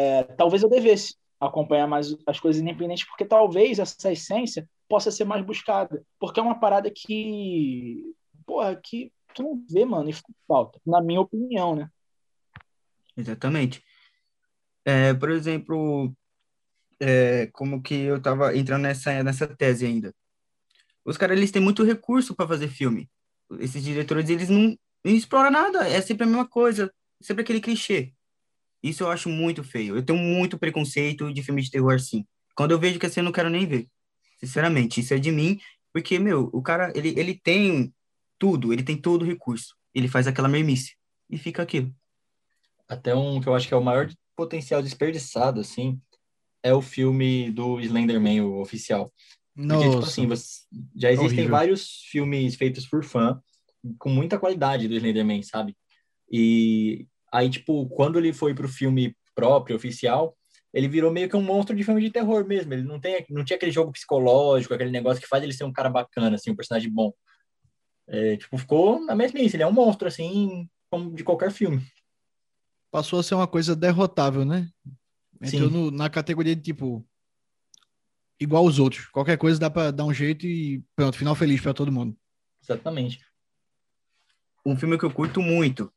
é, 0.00 0.22
talvez 0.22 0.62
eu 0.62 0.68
devesse 0.68 1.14
acompanhar 1.46 1.86
mais 1.86 2.16
as 2.26 2.38
coisas 2.38 2.62
independentes, 2.62 3.04
porque 3.04 3.24
talvez 3.24 3.78
essa 3.78 4.12
essência 4.12 4.68
possa 4.88 5.10
ser 5.10 5.24
mais 5.24 5.44
buscada. 5.44 6.04
Porque 6.18 6.38
é 6.38 6.42
uma 6.42 6.58
parada 6.58 6.90
que, 6.90 8.14
porra, 8.46 8.76
que 8.76 9.12
tu 9.34 9.42
não 9.42 9.64
vê, 9.68 9.84
mano, 9.84 10.08
e 10.08 10.14
falta, 10.46 10.80
na 10.86 11.02
minha 11.02 11.20
opinião, 11.20 11.74
né? 11.74 11.88
Exatamente. 13.16 13.82
É, 14.84 15.12
por 15.14 15.30
exemplo, 15.30 16.14
é, 17.00 17.48
como 17.48 17.82
que 17.82 17.94
eu 17.94 18.20
tava 18.20 18.56
entrando 18.56 18.82
nessa, 18.82 19.22
nessa 19.22 19.46
tese 19.46 19.84
ainda. 19.86 20.14
Os 21.04 21.16
caras, 21.16 21.36
eles 21.36 21.50
têm 21.50 21.60
muito 21.60 21.82
recurso 21.82 22.34
para 22.34 22.46
fazer 22.46 22.68
filme. 22.68 23.10
Esses 23.58 23.82
diretores, 23.82 24.30
eles 24.30 24.48
não, 24.48 24.76
não 25.04 25.12
exploram 25.12 25.50
nada. 25.50 25.88
É 25.88 26.00
sempre 26.00 26.24
a 26.24 26.26
mesma 26.26 26.48
coisa. 26.48 26.92
Sempre 27.20 27.42
aquele 27.42 27.60
clichê. 27.60 28.12
Isso 28.82 29.02
eu 29.04 29.10
acho 29.10 29.28
muito 29.28 29.62
feio. 29.62 29.96
Eu 29.96 30.02
tenho 30.02 30.18
muito 30.18 30.58
preconceito 30.58 31.32
de 31.32 31.42
filme 31.42 31.62
de 31.62 31.70
terror 31.70 31.94
assim. 31.94 32.26
Quando 32.54 32.72
eu 32.72 32.78
vejo 32.78 32.98
que 32.98 33.06
assim, 33.06 33.20
eu 33.20 33.24
não 33.24 33.32
quero 33.32 33.48
nem 33.48 33.66
ver. 33.66 33.88
Sinceramente, 34.40 35.00
isso 35.00 35.14
é 35.14 35.18
de 35.18 35.30
mim. 35.30 35.60
Porque, 35.92 36.18
meu, 36.18 36.50
o 36.52 36.62
cara, 36.62 36.92
ele, 36.96 37.14
ele 37.18 37.34
tem 37.34 37.94
tudo. 38.38 38.72
Ele 38.72 38.82
tem 38.82 38.96
todo 38.96 39.22
o 39.22 39.26
recurso. 39.26 39.76
Ele 39.94 40.08
faz 40.08 40.26
aquela 40.26 40.48
mermice. 40.48 40.94
E 41.30 41.38
fica 41.38 41.62
aquilo. 41.62 41.94
Até 42.88 43.14
um 43.14 43.40
que 43.40 43.48
eu 43.48 43.54
acho 43.54 43.68
que 43.68 43.74
é 43.74 43.76
o 43.76 43.84
maior 43.84 44.10
potencial 44.36 44.82
desperdiçado, 44.82 45.60
assim, 45.60 46.00
é 46.62 46.74
o 46.74 46.82
filme 46.82 47.50
do 47.50 47.78
Slenderman, 47.80 48.40
o 48.42 48.60
oficial. 48.60 49.12
Porque, 49.54 49.78
tipo 49.78 49.94
Nossa. 49.96 50.08
assim, 50.08 50.26
você- 50.26 50.62
já 50.96 51.10
existem 51.10 51.38
Horrível. 51.40 51.50
vários 51.50 52.02
filmes 52.10 52.54
feitos 52.56 52.86
por 52.86 53.04
fã, 53.04 53.40
com 53.98 54.08
muita 54.08 54.38
qualidade 54.38 54.88
do 54.88 54.94
Slenderman, 54.94 55.42
sabe? 55.42 55.76
E 56.30 57.06
aí, 57.32 57.48
tipo, 57.50 57.88
quando 57.88 58.18
ele 58.18 58.32
foi 58.32 58.54
pro 58.54 58.68
filme 58.68 59.16
próprio, 59.34 59.74
oficial, 59.74 60.36
ele 60.72 60.88
virou 60.88 61.10
meio 61.10 61.28
que 61.28 61.36
um 61.36 61.42
monstro 61.42 61.74
de 61.74 61.82
filme 61.82 62.00
de 62.02 62.10
terror 62.10 62.46
mesmo. 62.46 62.72
Ele 62.72 62.82
não, 62.82 63.00
tem, 63.00 63.24
não 63.30 63.44
tinha 63.44 63.56
aquele 63.56 63.72
jogo 63.72 63.90
psicológico, 63.92 64.72
aquele 64.74 64.90
negócio 64.90 65.20
que 65.22 65.28
faz 65.28 65.42
ele 65.42 65.52
ser 65.52 65.64
um 65.64 65.72
cara 65.72 65.90
bacana, 65.90 66.34
assim, 66.36 66.50
um 66.50 66.56
personagem 66.56 66.90
bom. 66.90 67.12
É, 68.06 68.36
tipo, 68.36 68.56
ficou 68.58 69.00
na 69.04 69.14
mesmice. 69.14 69.56
Ele 69.56 69.62
é 69.62 69.66
um 69.66 69.72
monstro, 69.72 70.06
assim, 70.08 70.68
como 70.90 71.14
de 71.14 71.24
qualquer 71.24 71.50
filme. 71.50 71.82
Passou 72.90 73.18
a 73.20 73.22
ser 73.22 73.34
uma 73.34 73.46
coisa 73.46 73.74
derrotável, 73.74 74.44
né? 74.44 74.68
Entrou 75.40 75.68
Sim. 75.70 75.74
no- 75.74 75.90
na 75.90 76.10
categoria 76.10 76.54
de 76.54 76.62
tipo. 76.62 77.06
Igual 78.38 78.64
os 78.64 78.78
outros. 78.78 79.06
Qualquer 79.06 79.38
coisa 79.38 79.58
dá 79.58 79.70
pra 79.70 79.90
dar 79.90 80.04
um 80.04 80.12
jeito 80.12 80.46
e 80.46 80.82
pronto, 80.96 81.16
final 81.16 81.34
feliz 81.34 81.60
pra 81.60 81.72
todo 81.72 81.92
mundo. 81.92 82.16
Exatamente. 82.62 83.20
um 84.64 84.76
filme 84.76 84.96
que 84.96 85.04
eu 85.04 85.10
curto 85.10 85.40
muito. 85.42 85.92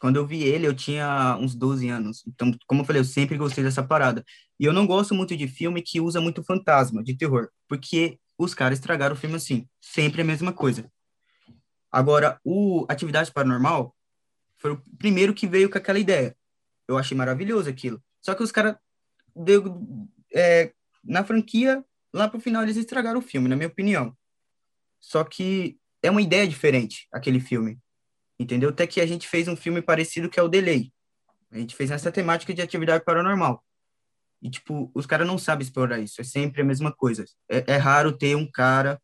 Quando 0.00 0.16
eu 0.16 0.26
vi 0.26 0.42
ele, 0.42 0.66
eu 0.66 0.74
tinha 0.74 1.36
uns 1.40 1.54
12 1.54 1.88
anos. 1.88 2.24
Então, 2.26 2.52
como 2.66 2.82
eu 2.82 2.84
falei, 2.84 3.00
eu 3.00 3.04
sempre 3.04 3.36
gostei 3.36 3.62
dessa 3.62 3.82
parada. 3.82 4.24
E 4.58 4.64
eu 4.64 4.72
não 4.72 4.86
gosto 4.86 5.14
muito 5.14 5.36
de 5.36 5.46
filme 5.46 5.82
que 5.82 6.00
usa 6.00 6.20
muito 6.20 6.42
fantasma, 6.42 7.02
de 7.02 7.16
terror, 7.16 7.48
porque 7.68 8.18
os 8.36 8.54
caras 8.54 8.78
estragaram 8.78 9.14
o 9.14 9.18
filme 9.18 9.36
assim, 9.36 9.68
sempre 9.80 10.22
a 10.22 10.24
mesma 10.24 10.52
coisa. 10.52 10.90
Agora, 11.90 12.40
o 12.44 12.86
Atividade 12.88 13.30
Paranormal 13.30 13.94
foi 14.56 14.72
o 14.72 14.82
primeiro 14.98 15.34
que 15.34 15.46
veio 15.46 15.68
com 15.68 15.78
aquela 15.78 15.98
ideia. 15.98 16.36
Eu 16.88 16.96
achei 16.96 17.16
maravilhoso 17.16 17.68
aquilo. 17.68 18.02
Só 18.20 18.34
que 18.34 18.42
os 18.42 18.52
caras, 18.52 18.76
é, 20.34 20.72
na 21.04 21.24
franquia, 21.24 21.84
lá 22.12 22.28
pro 22.28 22.40
final, 22.40 22.62
eles 22.62 22.76
estragaram 22.76 23.18
o 23.18 23.22
filme, 23.22 23.48
na 23.48 23.56
minha 23.56 23.68
opinião. 23.68 24.16
Só 25.00 25.24
que 25.24 25.76
é 26.02 26.10
uma 26.10 26.22
ideia 26.22 26.46
diferente, 26.46 27.08
aquele 27.12 27.40
filme. 27.40 27.78
Entendeu? 28.42 28.70
Até 28.70 28.88
que 28.88 29.00
a 29.00 29.06
gente 29.06 29.28
fez 29.28 29.46
um 29.46 29.54
filme 29.54 29.80
parecido 29.80 30.28
que 30.28 30.38
é 30.38 30.42
o 30.42 30.48
Delay. 30.48 30.92
A 31.52 31.58
gente 31.58 31.76
fez 31.76 31.92
essa 31.92 32.10
temática 32.10 32.52
de 32.52 32.60
atividade 32.60 33.04
paranormal. 33.04 33.62
E, 34.42 34.50
tipo, 34.50 34.90
os 34.92 35.06
caras 35.06 35.26
não 35.26 35.38
sabem 35.38 35.64
explorar 35.64 36.00
isso. 36.00 36.20
É 36.20 36.24
sempre 36.24 36.62
a 36.62 36.64
mesma 36.64 36.90
coisa. 36.90 37.24
É, 37.48 37.74
é 37.74 37.76
raro 37.76 38.10
ter 38.10 38.34
um 38.36 38.50
cara 38.50 39.00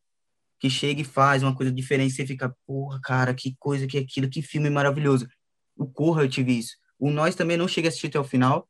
que 0.59 0.69
chega 0.69 0.99
e 0.99 1.05
faz 1.05 1.41
uma 1.41 1.55
coisa 1.55 1.71
diferente. 1.71 2.13
Você 2.13 2.27
fica, 2.27 2.53
porra, 2.67 2.99
cara, 3.01 3.33
que 3.33 3.55
coisa 3.57 3.87
que 3.87 3.97
é 3.97 4.01
aquilo, 4.01 4.29
que 4.29 4.41
filme 4.41 4.69
maravilhoso. 4.69 5.25
O 5.73 5.87
Corra 5.87 6.23
eu 6.23 6.29
tive 6.29 6.59
isso. 6.59 6.75
O 6.99 7.09
Nós 7.09 7.33
também 7.33 7.55
não 7.55 7.67
chega 7.67 7.87
a 7.87 7.89
assistir 7.89 8.07
até 8.07 8.19
o 8.19 8.25
final. 8.25 8.67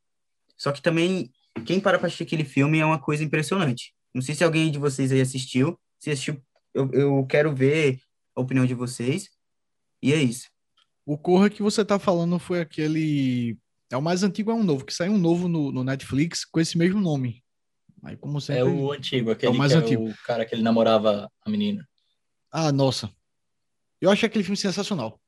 Só 0.55 0.71
que 0.71 0.83
também, 0.83 1.31
quem 1.65 1.79
para 1.79 1.97
pra 1.97 2.05
assistir 2.05 2.25
aquele 2.25 2.45
filme 2.45 2.77
é 2.77 2.85
uma 2.85 2.99
coisa 2.99 3.23
impressionante. 3.23 3.95
Não 4.13 4.21
sei 4.21 4.35
se 4.35 4.43
alguém 4.43 4.69
de 4.69 4.77
vocês 4.77 5.11
aí 5.11 5.21
assistiu. 5.21 5.79
Se 5.97 6.11
assistiu, 6.11 6.39
eu, 6.75 6.91
eu 6.93 7.25
quero 7.25 7.55
ver 7.55 7.99
a 8.35 8.41
opinião 8.41 8.67
de 8.67 8.75
vocês. 8.75 9.31
E 10.03 10.13
é 10.13 10.17
isso. 10.17 10.47
O 11.05 11.17
Corra 11.17 11.49
que 11.49 11.61
você 11.61 11.83
tá 11.83 11.97
falando 11.97 12.37
foi 12.39 12.61
aquele. 12.61 13.57
É 13.91 13.97
o 13.97 14.01
mais 14.01 14.23
antigo, 14.23 14.51
é 14.51 14.53
um 14.53 14.63
novo, 14.63 14.85
que 14.85 14.93
saiu 14.93 15.13
um 15.13 15.17
novo 15.17 15.47
no, 15.47 15.71
no 15.71 15.83
Netflix 15.83 16.45
com 16.45 16.59
esse 16.59 16.77
mesmo 16.77 17.01
nome. 17.01 17.43
Aí, 18.03 18.15
como 18.15 18.39
sempre. 18.39 18.61
É 18.61 18.63
o 18.63 18.91
antigo, 18.91 19.31
aquele 19.31 19.57
mais 19.57 19.71
que 19.71 19.77
antigo. 19.77 20.07
é 20.07 20.11
o 20.11 20.15
cara 20.25 20.45
que 20.45 20.53
ele 20.53 20.61
namorava 20.61 21.29
a 21.43 21.49
menina 21.49 21.87
Ah, 22.51 22.71
nossa. 22.71 23.11
Eu 23.99 24.09
achei 24.09 24.27
aquele 24.27 24.43
filme 24.43 24.57
sensacional. 24.57 25.19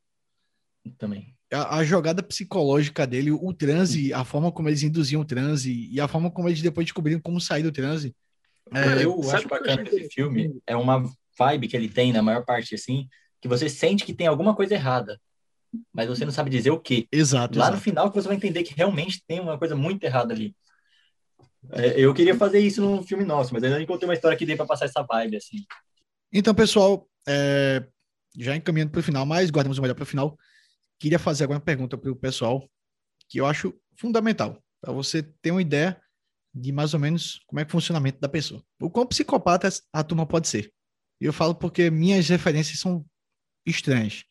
também. 0.97 1.35
A, 1.51 1.77
a 1.79 1.83
jogada 1.83 2.23
psicológica 2.23 3.05
dele, 3.05 3.31
o 3.31 3.53
transe, 3.53 4.13
a 4.13 4.23
forma 4.23 4.51
como 4.51 4.69
eles 4.69 4.83
induziam 4.83 5.21
o 5.21 5.25
transe 5.25 5.89
e 5.91 5.99
a 5.99 6.07
forma 6.07 6.31
como 6.31 6.47
eles 6.47 6.61
depois 6.61 6.85
descobriram 6.85 7.19
como 7.19 7.41
sair 7.41 7.63
do 7.63 7.71
transe. 7.71 8.15
É, 8.73 9.03
eu 9.03 9.21
sabe 9.23 9.35
acho 9.35 9.45
o 9.45 9.49
que 9.49 9.55
eu 9.55 9.59
bacana 9.59 9.83
desse 9.83 10.09
filme 10.09 10.61
é 10.65 10.75
uma 10.77 11.03
vibe 11.37 11.67
que 11.67 11.75
ele 11.75 11.89
tem 11.89 12.13
na 12.13 12.21
maior 12.21 12.45
parte 12.45 12.75
assim, 12.75 13.09
que 13.41 13.47
você 13.47 13.67
sente 13.67 14.05
que 14.05 14.13
tem 14.13 14.27
alguma 14.27 14.55
coisa 14.55 14.75
errada, 14.75 15.19
mas 15.93 16.07
você 16.07 16.25
não 16.25 16.31
sabe 16.31 16.49
dizer 16.49 16.71
o 16.71 16.79
que. 16.79 17.07
Exato, 17.11 17.57
Lá 17.57 17.65
exato. 17.65 17.77
no 17.77 17.81
final 17.81 18.09
que 18.09 18.15
você 18.15 18.27
vai 18.27 18.37
entender 18.37 18.63
que 18.63 18.73
realmente 18.73 19.23
tem 19.27 19.39
uma 19.39 19.57
coisa 19.57 19.75
muito 19.75 20.03
errada 20.03 20.33
ali. 20.33 20.55
É, 21.71 21.99
eu 21.99 22.13
queria 22.13 22.35
fazer 22.35 22.59
isso 22.59 22.81
num 22.81 23.03
filme 23.03 23.23
nosso, 23.23 23.53
mas 23.53 23.63
ainda 23.63 23.75
não 23.75 23.83
encontrei 23.83 24.07
uma 24.07 24.13
história 24.13 24.37
que 24.37 24.45
dê 24.45 24.55
pra 24.55 24.65
passar 24.65 24.85
essa 24.85 25.03
vibe 25.03 25.37
assim. 25.37 25.63
Então, 26.33 26.55
pessoal, 26.55 27.07
é, 27.27 27.85
já 28.37 28.55
encaminhando 28.55 28.91
para 28.91 28.99
o 28.99 29.03
final, 29.03 29.25
mas 29.25 29.51
guardamos 29.51 29.77
o 29.77 29.81
melhor 29.81 29.95
para 29.95 30.03
o 30.03 30.07
final. 30.07 30.37
Queria 30.99 31.19
fazer 31.19 31.43
agora 31.43 31.59
uma 31.59 31.65
pergunta 31.65 31.97
para 31.97 32.11
o 32.11 32.15
pessoal 32.15 32.67
que 33.29 33.39
eu 33.39 33.45
acho 33.45 33.73
fundamental, 33.95 34.61
para 34.81 34.91
você 34.91 35.23
ter 35.41 35.51
uma 35.51 35.61
ideia 35.61 35.99
de 36.53 36.71
mais 36.71 36.93
ou 36.93 36.99
menos 36.99 37.41
como 37.47 37.59
é 37.59 37.65
que 37.65 37.69
é 37.69 37.71
o 37.71 37.71
funcionamento 37.71 38.19
da 38.19 38.27
pessoa. 38.27 38.63
O 38.81 38.89
quão 38.89 39.05
psicopata 39.05 39.69
a 39.93 40.03
turma 40.03 40.25
pode 40.25 40.47
ser. 40.47 40.71
Eu 41.19 41.31
falo 41.31 41.55
porque 41.55 41.89
minhas 41.89 42.27
referências 42.27 42.79
são 42.79 43.05
estranhas. 43.65 44.23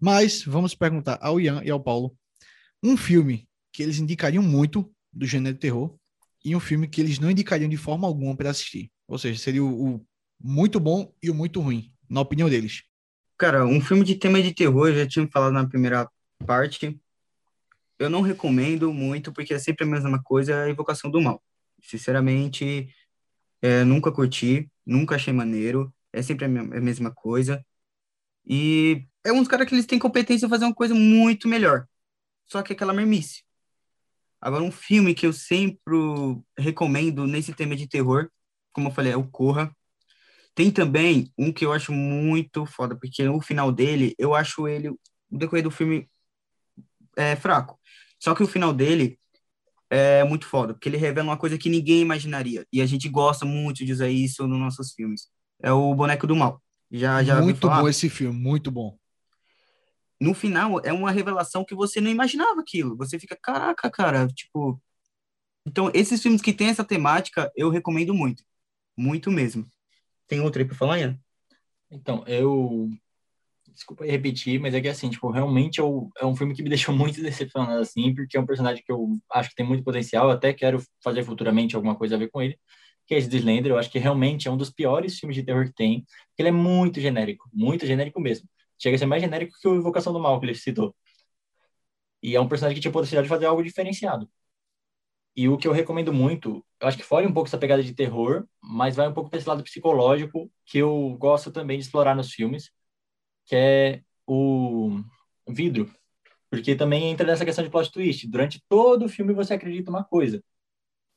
Mas 0.00 0.42
vamos 0.44 0.74
perguntar 0.74 1.18
ao 1.20 1.40
Ian 1.40 1.62
e 1.64 1.70
ao 1.70 1.80
Paulo 1.80 2.16
um 2.82 2.96
filme 2.96 3.48
que 3.72 3.82
eles 3.82 3.98
indicariam 3.98 4.42
muito 4.42 4.92
do 5.12 5.26
gênero 5.26 5.54
de 5.54 5.60
terror 5.60 5.96
e 6.44 6.54
um 6.54 6.60
filme 6.60 6.86
que 6.86 7.00
eles 7.00 7.18
não 7.18 7.30
indicariam 7.30 7.68
de 7.68 7.76
forma 7.76 8.06
alguma 8.06 8.36
para 8.36 8.50
assistir. 8.50 8.90
Ou 9.08 9.18
seja, 9.18 9.40
seria 9.40 9.64
o, 9.64 9.94
o 9.94 10.06
muito 10.40 10.78
bom 10.78 11.12
e 11.22 11.30
o 11.30 11.34
muito 11.34 11.60
ruim, 11.60 11.92
na 12.08 12.20
opinião 12.20 12.48
deles. 12.48 12.82
Cara, 13.38 13.66
um 13.66 13.80
filme 13.80 14.04
de 14.04 14.14
tema 14.14 14.42
de 14.42 14.52
terror, 14.52 14.88
eu 14.88 14.96
já 14.96 15.06
tinha 15.06 15.26
falado 15.28 15.52
na 15.52 15.66
primeira 15.66 16.08
parte. 16.46 17.00
Eu 17.98 18.10
não 18.10 18.20
recomendo 18.20 18.92
muito, 18.92 19.32
porque 19.32 19.54
é 19.54 19.58
sempre 19.58 19.84
a 19.84 19.88
mesma 19.88 20.22
coisa, 20.22 20.52
é 20.52 20.64
a 20.64 20.70
Invocação 20.70 21.10
do 21.10 21.20
Mal. 21.20 21.42
Sinceramente, 21.82 22.88
é, 23.62 23.82
nunca 23.84 24.12
curti, 24.12 24.70
nunca 24.84 25.14
achei 25.14 25.32
maneiro, 25.32 25.92
é 26.12 26.22
sempre 26.22 26.44
a 26.44 26.48
mesma 26.48 27.10
coisa. 27.10 27.64
E 28.46 29.06
é 29.24 29.32
uns 29.32 29.48
caras 29.48 29.66
que 29.66 29.74
eles 29.74 29.86
têm 29.86 29.98
competência 29.98 30.46
em 30.46 30.48
fazer 30.48 30.64
uma 30.66 30.74
coisa 30.74 30.94
muito 30.94 31.48
melhor. 31.48 31.86
Só 32.46 32.62
que 32.62 32.72
é 32.72 32.74
aquela 32.74 32.92
mermice. 32.92 33.42
Agora, 34.40 34.62
um 34.62 34.70
filme 34.70 35.14
que 35.14 35.26
eu 35.26 35.32
sempre 35.32 35.96
recomendo 36.56 37.26
nesse 37.26 37.54
tema 37.54 37.74
de 37.74 37.88
terror, 37.88 38.28
como 38.72 38.88
eu 38.88 38.92
falei, 38.92 39.12
é 39.12 39.16
o 39.16 39.26
Corra. 39.26 39.74
Tem 40.54 40.70
também 40.70 41.32
um 41.38 41.50
que 41.50 41.64
eu 41.64 41.72
acho 41.72 41.92
muito 41.92 42.66
foda, 42.66 42.94
porque 42.94 43.26
o 43.26 43.40
final 43.40 43.72
dele, 43.72 44.14
eu 44.18 44.34
acho 44.34 44.68
ele, 44.68 44.90
o 44.90 44.98
decorrer 45.30 45.64
do 45.64 45.70
filme 45.70 46.08
é 47.16 47.34
fraco. 47.34 47.80
Só 48.20 48.34
que 48.34 48.42
o 48.42 48.46
final 48.46 48.72
dele 48.72 49.18
é 49.88 50.22
muito 50.24 50.46
foda, 50.46 50.74
porque 50.74 50.88
ele 50.88 50.96
revela 50.96 51.30
uma 51.30 51.36
coisa 51.36 51.56
que 51.56 51.70
ninguém 51.70 52.02
imaginaria. 52.02 52.66
E 52.72 52.82
a 52.82 52.86
gente 52.86 53.08
gosta 53.08 53.46
muito 53.46 53.84
de 53.84 53.92
usar 53.92 54.08
isso 54.08 54.46
nos 54.46 54.58
nossos 54.58 54.92
filmes. 54.92 55.28
É 55.62 55.72
o 55.72 55.94
Boneco 55.94 56.26
do 56.26 56.36
Mal. 56.36 56.62
Já, 56.90 57.22
já 57.22 57.40
muito 57.40 57.68
bom 57.68 57.88
esse 57.88 58.08
filme, 58.08 58.38
muito 58.38 58.70
bom. 58.70 58.96
No 60.20 60.34
final 60.34 60.80
é 60.84 60.92
uma 60.92 61.10
revelação 61.10 61.64
que 61.64 61.74
você 61.74 62.00
não 62.00 62.10
imaginava 62.10 62.60
aquilo. 62.60 62.96
Você 62.96 63.18
fica, 63.18 63.36
caraca, 63.40 63.90
cara, 63.90 64.26
tipo. 64.28 64.80
Então, 65.66 65.90
esses 65.94 66.22
filmes 66.22 66.42
que 66.42 66.52
tem 66.52 66.68
essa 66.68 66.84
temática, 66.84 67.50
eu 67.56 67.70
recomendo 67.70 68.14
muito. 68.14 68.44
Muito 68.96 69.30
mesmo. 69.30 69.66
Tem 70.26 70.40
outro 70.40 70.60
aí 70.62 70.66
pra 70.68 70.76
falar, 70.76 70.98
Ian? 71.00 71.18
Então, 71.90 72.24
eu. 72.26 72.90
Desculpa 73.72 74.04
aí 74.04 74.10
repetir, 74.10 74.60
mas 74.60 74.72
é 74.72 74.80
que 74.80 74.86
assim, 74.88 75.10
tipo, 75.10 75.28
realmente 75.30 75.80
eu, 75.80 76.08
é 76.18 76.24
um 76.24 76.36
filme 76.36 76.54
que 76.54 76.62
me 76.62 76.68
deixou 76.70 76.94
muito 76.94 77.20
decepcionado, 77.20 77.80
assim, 77.80 78.14
porque 78.14 78.36
é 78.36 78.40
um 78.40 78.46
personagem 78.46 78.84
que 78.84 78.92
eu 78.92 79.18
acho 79.32 79.50
que 79.50 79.56
tem 79.56 79.66
muito 79.66 79.82
potencial, 79.82 80.26
eu 80.26 80.30
até 80.30 80.52
quero 80.52 80.80
fazer 81.02 81.24
futuramente 81.24 81.74
alguma 81.74 81.96
coisa 81.96 82.14
a 82.14 82.18
ver 82.18 82.30
com 82.30 82.40
ele, 82.40 82.56
que 83.06 83.14
é 83.14 83.18
Slender, 83.18 83.72
eu 83.72 83.78
acho 83.78 83.90
que 83.90 83.98
realmente 83.98 84.46
é 84.46 84.50
um 84.50 84.56
dos 84.56 84.70
piores 84.70 85.18
filmes 85.18 85.36
de 85.36 85.42
terror 85.42 85.66
que 85.66 85.74
tem, 85.74 86.04
porque 86.28 86.42
ele 86.42 86.50
é 86.50 86.52
muito 86.52 87.00
genérico, 87.00 87.48
muito 87.52 87.84
genérico 87.84 88.20
mesmo. 88.20 88.48
Chega 88.78 88.96
a 88.96 88.98
ser 88.98 89.06
mais 89.06 89.22
genérico 89.22 89.54
que 89.60 89.68
o 89.68 89.76
Invocação 89.76 90.12
do 90.12 90.20
Mal, 90.20 90.38
que 90.40 90.46
ele 90.46 90.54
citou. 90.54 90.94
E 92.22 92.34
é 92.36 92.40
um 92.40 92.48
personagem 92.48 92.74
que 92.74 92.80
tinha 92.80 92.92
potencial 92.92 93.22
de 93.22 93.28
fazer 93.28 93.46
algo 93.46 93.62
diferenciado. 93.62 94.28
E 95.36 95.48
o 95.48 95.58
que 95.58 95.66
eu 95.66 95.72
recomendo 95.72 96.12
muito, 96.12 96.64
eu 96.80 96.88
acho 96.88 96.96
que 96.96 97.02
foge 97.02 97.26
um 97.26 97.32
pouco 97.32 97.48
essa 97.48 97.58
pegada 97.58 97.82
de 97.82 97.94
terror, 97.94 98.46
mas 98.62 98.94
vai 98.96 99.08
um 99.08 99.12
pouco 99.12 99.28
para 99.28 99.38
esse 99.38 99.48
lado 99.48 99.64
psicológico, 99.64 100.50
que 100.64 100.78
eu 100.78 101.16
gosto 101.18 101.50
também 101.50 101.78
de 101.78 101.84
explorar 101.84 102.14
nos 102.14 102.32
filmes, 102.32 102.70
que 103.46 103.56
é 103.56 104.02
o 104.26 105.00
vidro. 105.48 105.92
Porque 106.50 106.76
também 106.76 107.10
entra 107.10 107.26
nessa 107.26 107.44
questão 107.44 107.64
de 107.64 107.70
plot 107.70 107.90
twist. 107.92 108.28
Durante 108.28 108.62
todo 108.68 109.06
o 109.06 109.08
filme 109.08 109.34
você 109.34 109.54
acredita 109.54 109.90
uma 109.90 110.04
coisa. 110.04 110.42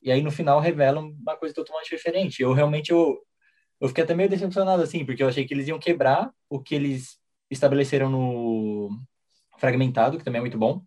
E 0.01 0.11
aí 0.11 0.21
no 0.21 0.31
final 0.31 0.59
revela 0.59 1.01
uma 1.01 1.37
coisa 1.37 1.53
totalmente 1.55 1.89
diferente. 1.89 2.41
Eu 2.41 2.53
realmente 2.53 2.91
eu, 2.91 3.19
eu 3.79 3.87
fiquei 3.89 4.03
até 4.03 4.15
meio 4.15 4.29
decepcionado 4.29 4.81
assim, 4.83 5.05
porque 5.05 5.23
eu 5.23 5.27
achei 5.29 5.45
que 5.47 5.53
eles 5.53 5.67
iam 5.67 5.79
quebrar 5.79 6.31
o 6.49 6.61
que 6.61 6.75
eles 6.75 7.19
estabeleceram 7.49 8.09
no 8.09 8.89
Fragmentado, 9.57 10.17
que 10.17 10.23
também 10.23 10.39
é 10.39 10.41
muito 10.41 10.57
bom, 10.57 10.83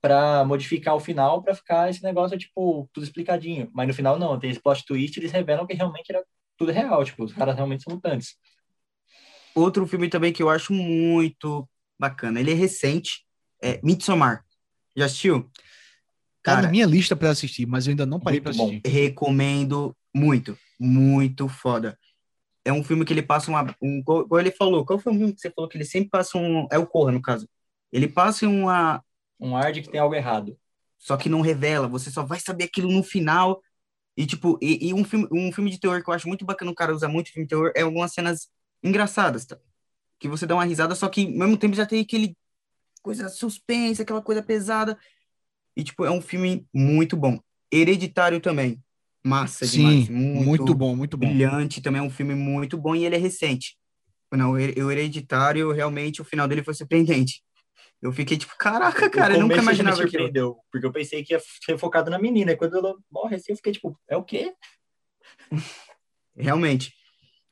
para 0.00 0.44
modificar 0.44 0.94
o 0.94 1.00
final 1.00 1.42
para 1.42 1.54
ficar 1.54 1.90
esse 1.90 2.02
negócio 2.02 2.38
tipo 2.38 2.88
tudo 2.92 3.04
explicadinho. 3.04 3.70
Mas 3.72 3.88
no 3.88 3.94
final 3.94 4.18
não, 4.18 4.38
tem 4.38 4.50
esse 4.50 4.60
plot 4.60 4.84
twist, 4.84 5.18
eles 5.18 5.32
revelam 5.32 5.66
que 5.66 5.74
realmente 5.74 6.10
era 6.10 6.24
tudo 6.56 6.72
real, 6.72 7.04
tipo, 7.04 7.24
os 7.24 7.32
caras 7.32 7.54
realmente 7.54 7.84
são 7.84 7.94
mutantes. 7.94 8.36
Outro 9.54 9.86
filme 9.86 10.08
também 10.08 10.32
que 10.32 10.42
eu 10.42 10.50
acho 10.50 10.72
muito 10.72 11.68
bacana. 11.98 12.40
Ele 12.40 12.52
é 12.52 12.54
recente. 12.54 13.26
É 13.60 13.80
Midsommar. 13.82 14.44
Já 14.96 15.06
assistiu? 15.06 15.42
Tá 16.42 16.54
Cara, 16.54 16.62
na 16.62 16.68
minha 16.70 16.86
lista 16.86 17.16
para 17.16 17.30
assistir, 17.30 17.66
mas 17.66 17.86
eu 17.86 17.90
ainda 17.90 18.06
não 18.06 18.20
parei 18.20 18.40
para 18.40 18.52
assistir. 18.52 18.80
recomendo 18.84 19.96
muito. 20.14 20.56
Muito 20.78 21.48
foda. 21.48 21.98
É 22.68 22.72
um 22.72 22.84
filme 22.84 23.02
que 23.02 23.14
ele 23.14 23.22
passa 23.22 23.50
uma. 23.50 23.74
Um, 23.80 24.00
igual 24.00 24.40
ele 24.40 24.50
falou. 24.50 24.84
Qual 24.84 24.98
foi 24.98 25.10
o 25.14 25.16
filme 25.16 25.32
que 25.32 25.40
você 25.40 25.50
falou 25.50 25.70
que 25.70 25.78
ele 25.78 25.86
sempre 25.86 26.10
passa 26.10 26.36
um. 26.36 26.68
É 26.70 26.78
o 26.78 26.86
Corra, 26.86 27.10
no 27.10 27.22
caso. 27.22 27.48
Ele 27.90 28.06
passa 28.06 28.46
uma. 28.46 29.02
Um 29.40 29.56
ar 29.56 29.72
de 29.72 29.80
que 29.80 29.88
tem 29.88 29.98
algo 29.98 30.14
errado. 30.14 30.54
Só 30.98 31.16
que 31.16 31.30
não 31.30 31.40
revela. 31.40 31.88
Você 31.88 32.10
só 32.10 32.22
vai 32.26 32.38
saber 32.38 32.64
aquilo 32.64 32.92
no 32.92 33.02
final. 33.02 33.62
E, 34.14 34.26
tipo, 34.26 34.58
e, 34.60 34.88
e 34.88 34.92
um, 34.92 35.02
filme, 35.02 35.26
um 35.32 35.50
filme 35.50 35.70
de 35.70 35.80
terror 35.80 36.02
que 36.02 36.10
eu 36.10 36.14
acho 36.14 36.28
muito 36.28 36.44
bacana, 36.44 36.70
o 36.70 36.74
cara 36.74 36.92
usa 36.92 37.08
muito 37.08 37.32
filme 37.32 37.46
de 37.46 37.50
terror, 37.50 37.72
é 37.74 37.82
algumas 37.82 38.12
cenas 38.12 38.50
engraçadas, 38.82 39.46
tá? 39.46 39.56
Que 40.18 40.28
você 40.28 40.44
dá 40.44 40.54
uma 40.56 40.64
risada, 40.64 40.94
só 40.96 41.08
que 41.08 41.24
ao 41.24 41.32
mesmo 41.32 41.56
tempo 41.56 41.76
já 41.76 41.86
tem 41.86 42.00
aquele 42.00 42.36
coisa 43.00 43.28
suspense, 43.28 44.02
aquela 44.02 44.20
coisa 44.20 44.42
pesada. 44.42 44.98
E, 45.76 45.84
tipo, 45.84 46.04
é 46.04 46.10
um 46.10 46.20
filme 46.20 46.66
muito 46.74 47.16
bom. 47.16 47.38
Hereditário 47.72 48.40
também. 48.40 48.82
Massa 49.24 49.66
Sim, 49.66 50.04
demais. 50.04 50.08
muito, 50.08 50.74
bom, 50.74 50.96
muito 50.96 51.16
bom. 51.16 51.26
Brilhante, 51.26 51.80
também 51.82 52.00
é 52.00 52.04
um 52.04 52.10
filme 52.10 52.34
muito 52.34 52.76
bom 52.78 52.94
e 52.94 53.04
ele 53.04 53.16
é 53.16 53.18
recente. 53.18 53.76
Não, 54.32 54.52
o 54.52 54.58
Her- 54.58 54.74
o 54.84 54.90
Hereditário, 54.90 55.72
realmente, 55.72 56.20
o 56.20 56.24
final 56.24 56.46
dele 56.46 56.62
foi 56.62 56.74
surpreendente. 56.74 57.42
Eu 58.00 58.12
fiquei 58.12 58.36
tipo, 58.36 58.56
caraca, 58.56 59.10
cara, 59.10 59.34
eu 59.34 59.40
nunca 59.40 59.56
imaginava 59.56 59.96
aquilo. 60.02 60.10
surpreendeu, 60.12 60.58
porque 60.70 60.86
eu 60.86 60.92
pensei 60.92 61.24
que 61.24 61.32
ia 61.34 61.40
ser 61.64 61.78
focado 61.78 62.10
na 62.10 62.18
menina, 62.18 62.52
e 62.52 62.56
quando 62.56 62.76
ela 62.76 62.94
morre 63.10 63.36
assim, 63.36 63.52
eu 63.52 63.56
fiquei 63.56 63.72
tipo, 63.72 63.98
é 64.08 64.16
o 64.16 64.22
quê? 64.22 64.54
Realmente. 66.36 66.92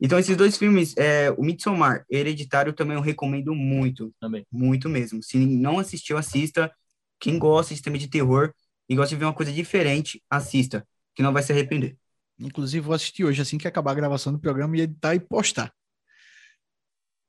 Então, 0.00 0.18
esses 0.18 0.36
dois 0.36 0.56
filmes, 0.56 0.94
é, 0.96 1.30
o 1.32 1.42
Midsommar 1.42 2.04
e 2.10 2.16
Hereditário 2.18 2.72
também 2.72 2.96
eu 2.96 3.00
recomendo 3.02 3.54
muito. 3.54 4.14
Também. 4.20 4.46
Muito 4.52 4.88
mesmo. 4.88 5.22
Se 5.22 5.38
não 5.38 5.78
assistiu, 5.78 6.18
assista. 6.18 6.70
Quem 7.18 7.38
gosta 7.38 7.70
de 7.72 7.76
sistema 7.78 7.96
de 7.96 8.08
terror 8.08 8.52
e 8.88 8.94
gosta 8.94 9.08
de 9.14 9.18
ver 9.18 9.24
uma 9.24 9.32
coisa 9.32 9.50
diferente, 9.50 10.22
assista, 10.28 10.86
que 11.16 11.22
não 11.22 11.32
vai 11.32 11.42
se 11.42 11.50
arrepender. 11.52 11.96
Inclusive, 12.38 12.84
vou 12.84 12.94
assistir 12.94 13.24
hoje, 13.24 13.40
assim 13.42 13.56
que 13.58 13.66
acabar 13.66 13.92
a 13.92 13.94
gravação 13.94 14.32
do 14.32 14.38
programa, 14.38 14.76
e 14.76 14.82
editar 14.82 15.14
e 15.14 15.20
postar. 15.20 15.72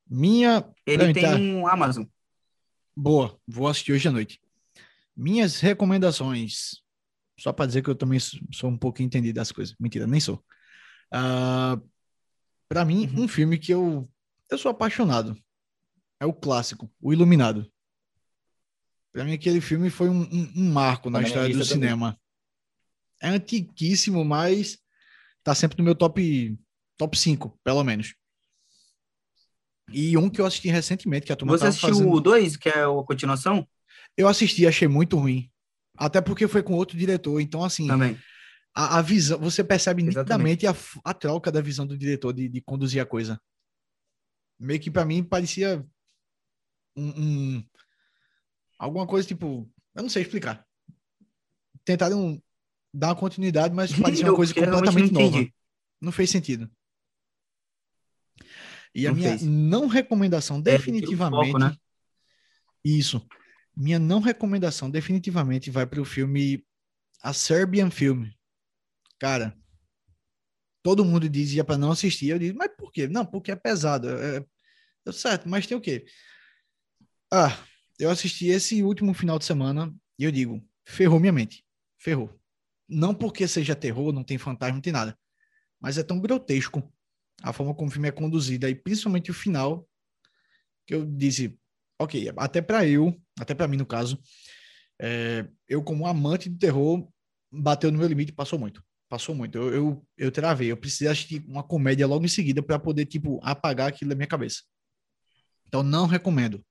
Minha. 0.10 0.68
Ele 0.86 1.14
tem 1.14 1.24
entrar- 1.24 1.40
um 1.40 1.66
Amazon. 1.68 2.06
Boa, 2.96 3.40
vou 3.48 3.68
assistir 3.68 3.94
hoje 3.94 4.08
à 4.08 4.12
noite. 4.12 4.40
Minhas 5.16 5.60
recomendações. 5.60 6.82
Só 7.40 7.54
para 7.54 7.68
dizer 7.68 7.84
que 7.84 7.90
eu 7.90 7.96
também 7.96 8.20
sou 8.20 8.70
um 8.70 8.78
pouco 8.78 9.02
entendido 9.02 9.36
das 9.36 9.52
coisas. 9.52 9.76
Mentira, 9.80 10.08
nem 10.08 10.20
sou. 10.20 10.44
Ah, 11.12 11.80
para 12.68 12.84
mim, 12.84 13.08
Uhum. 13.08 13.24
um 13.24 13.28
filme 13.28 13.58
que 13.58 13.72
eu, 13.74 14.10
eu 14.50 14.58
sou 14.58 14.72
apaixonado 14.72 15.38
é 16.20 16.26
o 16.26 16.34
clássico, 16.34 16.92
O 17.00 17.14
Iluminado. 17.14 17.72
Para 19.14 19.24
mim, 19.24 19.34
aquele 19.34 19.62
filme 19.62 19.90
foi 19.90 20.10
um, 20.10 20.22
um- 20.22 20.54
um 20.56 20.72
marco 20.72 21.10
na 21.10 21.20
Tá 21.20 21.22
na 21.22 21.28
história 21.28 21.48
do 21.50 21.54
também. 21.54 21.68
cinema. 21.68 22.20
É 23.22 23.30
antiquíssimo, 23.30 24.24
mas 24.24 24.78
tá 25.44 25.56
sempre 25.56 25.78
no 25.78 25.84
meu 25.84 25.96
top, 25.96 26.58
top 26.98 27.18
5, 27.18 27.60
pelo 27.64 27.84
menos. 27.84 28.16
E 29.92 30.18
um 30.18 30.30
que 30.30 30.42
eu 30.42 30.46
assisti 30.46 30.68
recentemente, 30.70 31.26
que 31.26 31.32
a 31.32 31.36
turma 31.36 31.58
Você 31.58 31.68
assistiu 31.68 31.90
fazendo... 31.90 32.12
o 32.12 32.20
2, 32.20 32.58
que 32.58 32.70
é 32.70 32.84
a 32.84 33.04
continuação? 33.06 33.68
Eu 34.16 34.28
assisti, 34.28 34.68
achei 34.68 34.88
muito 34.88 35.18
ruim. 35.18 35.50
Até 35.98 36.22
porque 36.22 36.48
foi 36.48 36.62
com 36.62 36.74
outro 36.74 36.98
diretor. 36.98 37.40
Então, 37.40 37.64
assim, 37.64 37.88
Também. 37.88 38.20
a, 38.76 39.00
a 39.00 39.02
visão, 39.02 39.40
você 39.40 39.64
percebe 39.64 40.04
Exatamente. 40.04 40.64
nitidamente 40.64 40.68
a, 40.68 41.10
a 41.10 41.14
troca 41.14 41.52
da 41.52 41.62
visão 41.62 41.88
do 41.88 41.98
diretor 41.98 42.34
de, 42.34 42.50
de 42.50 42.62
conduzir 42.62 43.02
a 43.02 43.06
coisa. 43.06 43.42
Meio 44.60 44.80
que 44.80 44.92
pra 44.92 45.06
mim 45.06 45.24
parecia 45.24 45.86
um, 46.96 47.10
um- 47.58 47.66
alguma 48.78 49.08
coisa 49.08 49.28
tipo, 49.28 49.72
eu 49.96 50.02
não 50.04 50.10
sei 50.10 50.24
explicar. 50.24 50.66
Tentaram 51.86 52.42
dar 52.98 53.10
uma 53.10 53.16
continuidade, 53.16 53.74
mas 53.74 53.92
parecia 54.00 54.26
uma 54.26 54.36
coisa 54.36 54.54
completamente 54.54 55.14
não 55.14 55.22
nova. 55.22 55.48
Não 56.02 56.12
fez 56.12 56.30
sentido. 56.30 56.70
E 58.94 59.06
a 59.06 59.12
Não 59.12 59.18
minha 59.18 59.30
fez. 59.30 59.44
não 59.44 59.88
recomendação, 59.88 60.58
É, 60.58 60.62
definitivamente. 60.62 61.52
foco, 61.52 61.60
né? 61.60 61.76
Isso. 62.84 63.26
Minha 63.76 64.00
não 64.00 64.20
recomendação, 64.20 64.90
definitivamente, 64.90 65.70
vai 65.70 65.86
para 65.86 66.02
o 66.02 66.06
filme 66.06 66.66
A 67.22 67.34
Serbian 67.34 67.92
Film. 67.92 68.26
Cara, 69.20 69.56
todo 70.82 71.06
mundo 71.06 71.30
dizia 71.30 71.64
para 71.64 71.78
não 71.78 71.92
assistir. 71.92 72.30
Eu 72.30 72.40
disse, 72.40 72.54
mas 72.54 72.72
por 72.76 72.92
quê? 72.92 73.08
Não, 73.08 73.26
porque 73.26 73.52
é 73.52 73.56
pesado. 73.56 74.10
É, 74.10 74.44
é 75.06 75.12
certo, 75.12 75.48
mas 75.48 75.68
tem 75.68 75.78
o 75.78 75.82
quê? 75.82 76.06
Ah, 77.32 77.56
eu 78.00 78.10
assisti 78.10 78.48
esse 78.48 78.82
último 78.82 79.14
final 79.14 79.38
de 79.38 79.46
semana 79.46 79.94
e 80.18 80.24
eu 80.24 80.32
digo, 80.32 80.64
ferrou 80.86 81.20
minha 81.20 81.34
mente. 81.34 81.64
Ferrou. 82.00 82.34
Não 82.88 83.14
porque 83.14 83.48
seja 83.48 83.76
terror, 83.76 84.14
não 84.14 84.24
tem 84.24 84.38
fantasma, 84.38 84.76
não 84.76 84.82
tem 84.82 84.94
nada. 84.94 85.18
Mas 85.80 85.98
é 85.98 86.04
tão 86.04 86.20
grotesco 86.20 86.92
a 87.42 87.54
forma 87.54 87.74
como 87.74 87.90
o 87.90 87.92
filme 87.92 88.08
é 88.08 88.12
conduzido, 88.12 88.68
e 88.68 88.76
principalmente 88.76 89.32
o 89.32 89.34
final, 89.34 89.88
que 90.86 90.96
eu 90.96 91.06
disse, 91.06 91.58
ok, 92.00 92.32
até 92.38 92.62
para 92.62 92.86
eu, 92.88 93.16
até 93.40 93.54
para 93.54 93.68
mim 93.68 93.78
no 93.78 93.86
caso, 93.86 94.20
é, 95.00 95.48
eu 95.68 95.84
como 95.84 96.08
amante 96.08 96.50
do 96.50 96.58
terror, 96.58 97.08
bateu 97.52 97.92
no 97.92 98.00
meu 98.00 98.08
limite 98.08 98.32
passou 98.32 98.58
muito. 98.58 98.84
Passou 99.10 99.34
muito. 99.34 99.58
Eu, 99.58 99.74
eu, 99.74 100.08
eu 100.18 100.32
travei. 100.32 100.70
Eu 100.70 100.76
precisei 100.76 101.08
assistir 101.08 101.46
uma 101.48 101.64
comédia 101.64 102.06
logo 102.06 102.26
em 102.26 102.28
seguida 102.28 102.62
para 102.62 102.78
poder, 102.78 103.06
tipo, 103.06 103.40
apagar 103.42 103.88
aquilo 103.88 104.10
da 104.10 104.16
minha 104.16 104.28
cabeça. 104.28 104.64
Então, 105.66 105.82
não 105.82 106.08
recomendo. 106.08 106.66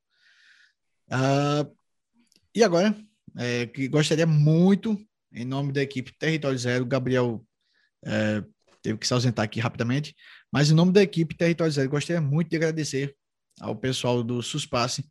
Ah, 1.11 1.67
e 2.55 2.63
agora, 2.63 2.95
é, 3.39 3.67
que 3.67 3.89
gostaria 3.89 4.27
muito, 4.27 4.99
em 5.37 5.45
nome 5.45 5.71
da 5.71 5.83
equipe 5.83 6.17
Território 6.19 6.59
Zero, 6.59 6.87
Gabriel 6.87 7.45
é, 8.05 8.43
teve 8.81 8.99
que 8.99 9.07
se 9.07 9.13
ausentar 9.13 9.45
aqui 9.45 9.61
rapidamente, 9.61 10.17
mas 10.51 10.71
em 10.71 10.75
nome 10.75 10.93
da 10.93 11.03
equipe 11.03 11.37
Território 11.37 11.73
Zero, 11.73 11.91
gostaria 11.91 12.21
muito 12.21 12.49
de 12.49 12.57
agradecer 12.57 13.15
ao 13.61 13.77
pessoal 13.77 14.23
do 14.23 14.43
Suspasse 14.43 15.07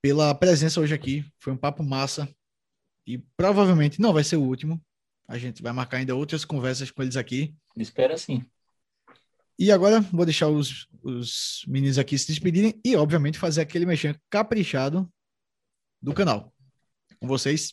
pela 0.00 0.32
presença 0.34 0.80
hoje 0.80 0.94
aqui. 0.94 1.24
Foi 1.40 1.52
um 1.52 1.56
papo 1.56 1.82
massa 1.82 2.28
e 3.06 3.18
provavelmente 3.36 4.00
não 4.00 4.12
vai 4.12 4.22
ser 4.22 4.36
o 4.36 4.42
último. 4.42 4.80
A 5.26 5.38
gente 5.38 5.62
vai 5.62 5.72
marcar 5.72 5.98
ainda 5.98 6.14
outras 6.14 6.44
conversas 6.44 6.90
com 6.90 7.02
eles 7.02 7.16
aqui. 7.16 7.54
Espera 7.76 8.16
sim. 8.16 8.44
E 9.58 9.70
agora 9.70 10.00
vou 10.00 10.24
deixar 10.24 10.48
os, 10.48 10.88
os 11.02 11.64
meninos 11.66 11.98
aqui 11.98 12.18
se 12.18 12.26
despedirem 12.26 12.80
e, 12.84 12.96
obviamente, 12.96 13.38
fazer 13.38 13.60
aquele 13.60 13.86
mexer 13.86 14.20
caprichado 14.28 15.10
do 16.00 16.12
canal. 16.12 16.52
Com 17.20 17.26
vocês. 17.26 17.72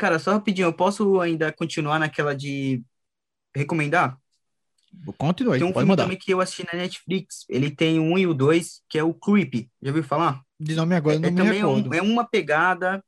Cara, 0.00 0.18
só 0.18 0.32
rapidinho, 0.32 0.64
eu 0.68 0.72
posso 0.72 1.20
ainda 1.20 1.52
continuar 1.52 1.98
naquela 1.98 2.34
de 2.34 2.82
recomendar? 3.54 4.18
Continue 5.18 5.58
Tem 5.58 5.66
um 5.66 5.74
pode 5.74 5.80
filme 5.80 5.90
mandar. 5.90 6.04
também 6.04 6.16
que 6.16 6.32
eu 6.32 6.40
assisti 6.40 6.64
na 6.64 6.78
Netflix. 6.78 7.44
Ele 7.50 7.70
tem 7.70 8.00
um 8.00 8.16
e 8.16 8.26
o 8.26 8.32
dois, 8.32 8.80
que 8.88 8.98
é 8.98 9.04
o 9.04 9.12
Creepy. 9.12 9.70
Já 9.82 9.90
ouviu 9.90 10.02
falar? 10.02 10.40
De 10.58 10.74
nome 10.74 10.94
agora 10.96 11.16
eu 11.16 11.20
não 11.20 11.28
é, 11.28 11.30
me 11.32 11.36
também 11.36 11.60
é, 11.60 11.66
um- 11.66 11.74
recordo. 11.76 11.94
é 11.94 12.00
uma 12.00 12.24
pegada 12.26 13.04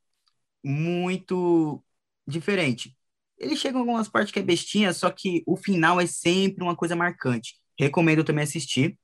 muito 0.63 1.83
diferente. 2.27 2.95
Ele 3.39 3.57
chega 3.57 3.79
em 3.79 3.81
algumas 3.81 4.07
partes 4.07 4.31
que 4.31 4.39
é 4.39 4.43
bestinha, 4.43 4.93
só 4.93 5.11
que 5.11 5.43
o 5.47 5.57
final 5.57 5.99
é 5.99 6.05
sempre 6.05 6.63
uma 6.63 6.77
coisa 6.77 6.95
marcante. 6.95 7.55
Recomendo 7.81 8.23
também 8.23 8.45
assistir. 8.45 8.99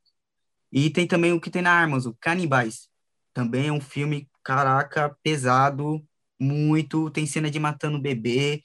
E 0.71 0.91
tem 0.91 1.07
também 1.07 1.33
o 1.33 1.41
que 1.41 1.51
tem 1.51 1.63
na 1.63 1.83
Amazon, 1.83 2.13
Canibais. 2.21 2.89
Também 3.33 3.69
é 3.69 3.73
um 3.73 3.81
filme, 3.81 4.29
caraca, 4.45 5.17
pesado, 5.23 6.07
muito. 6.41 7.11
Tem 7.11 7.27
cena 7.27 7.51
de 7.51 7.59
matando 7.59 8.01
bebê, 8.01 8.63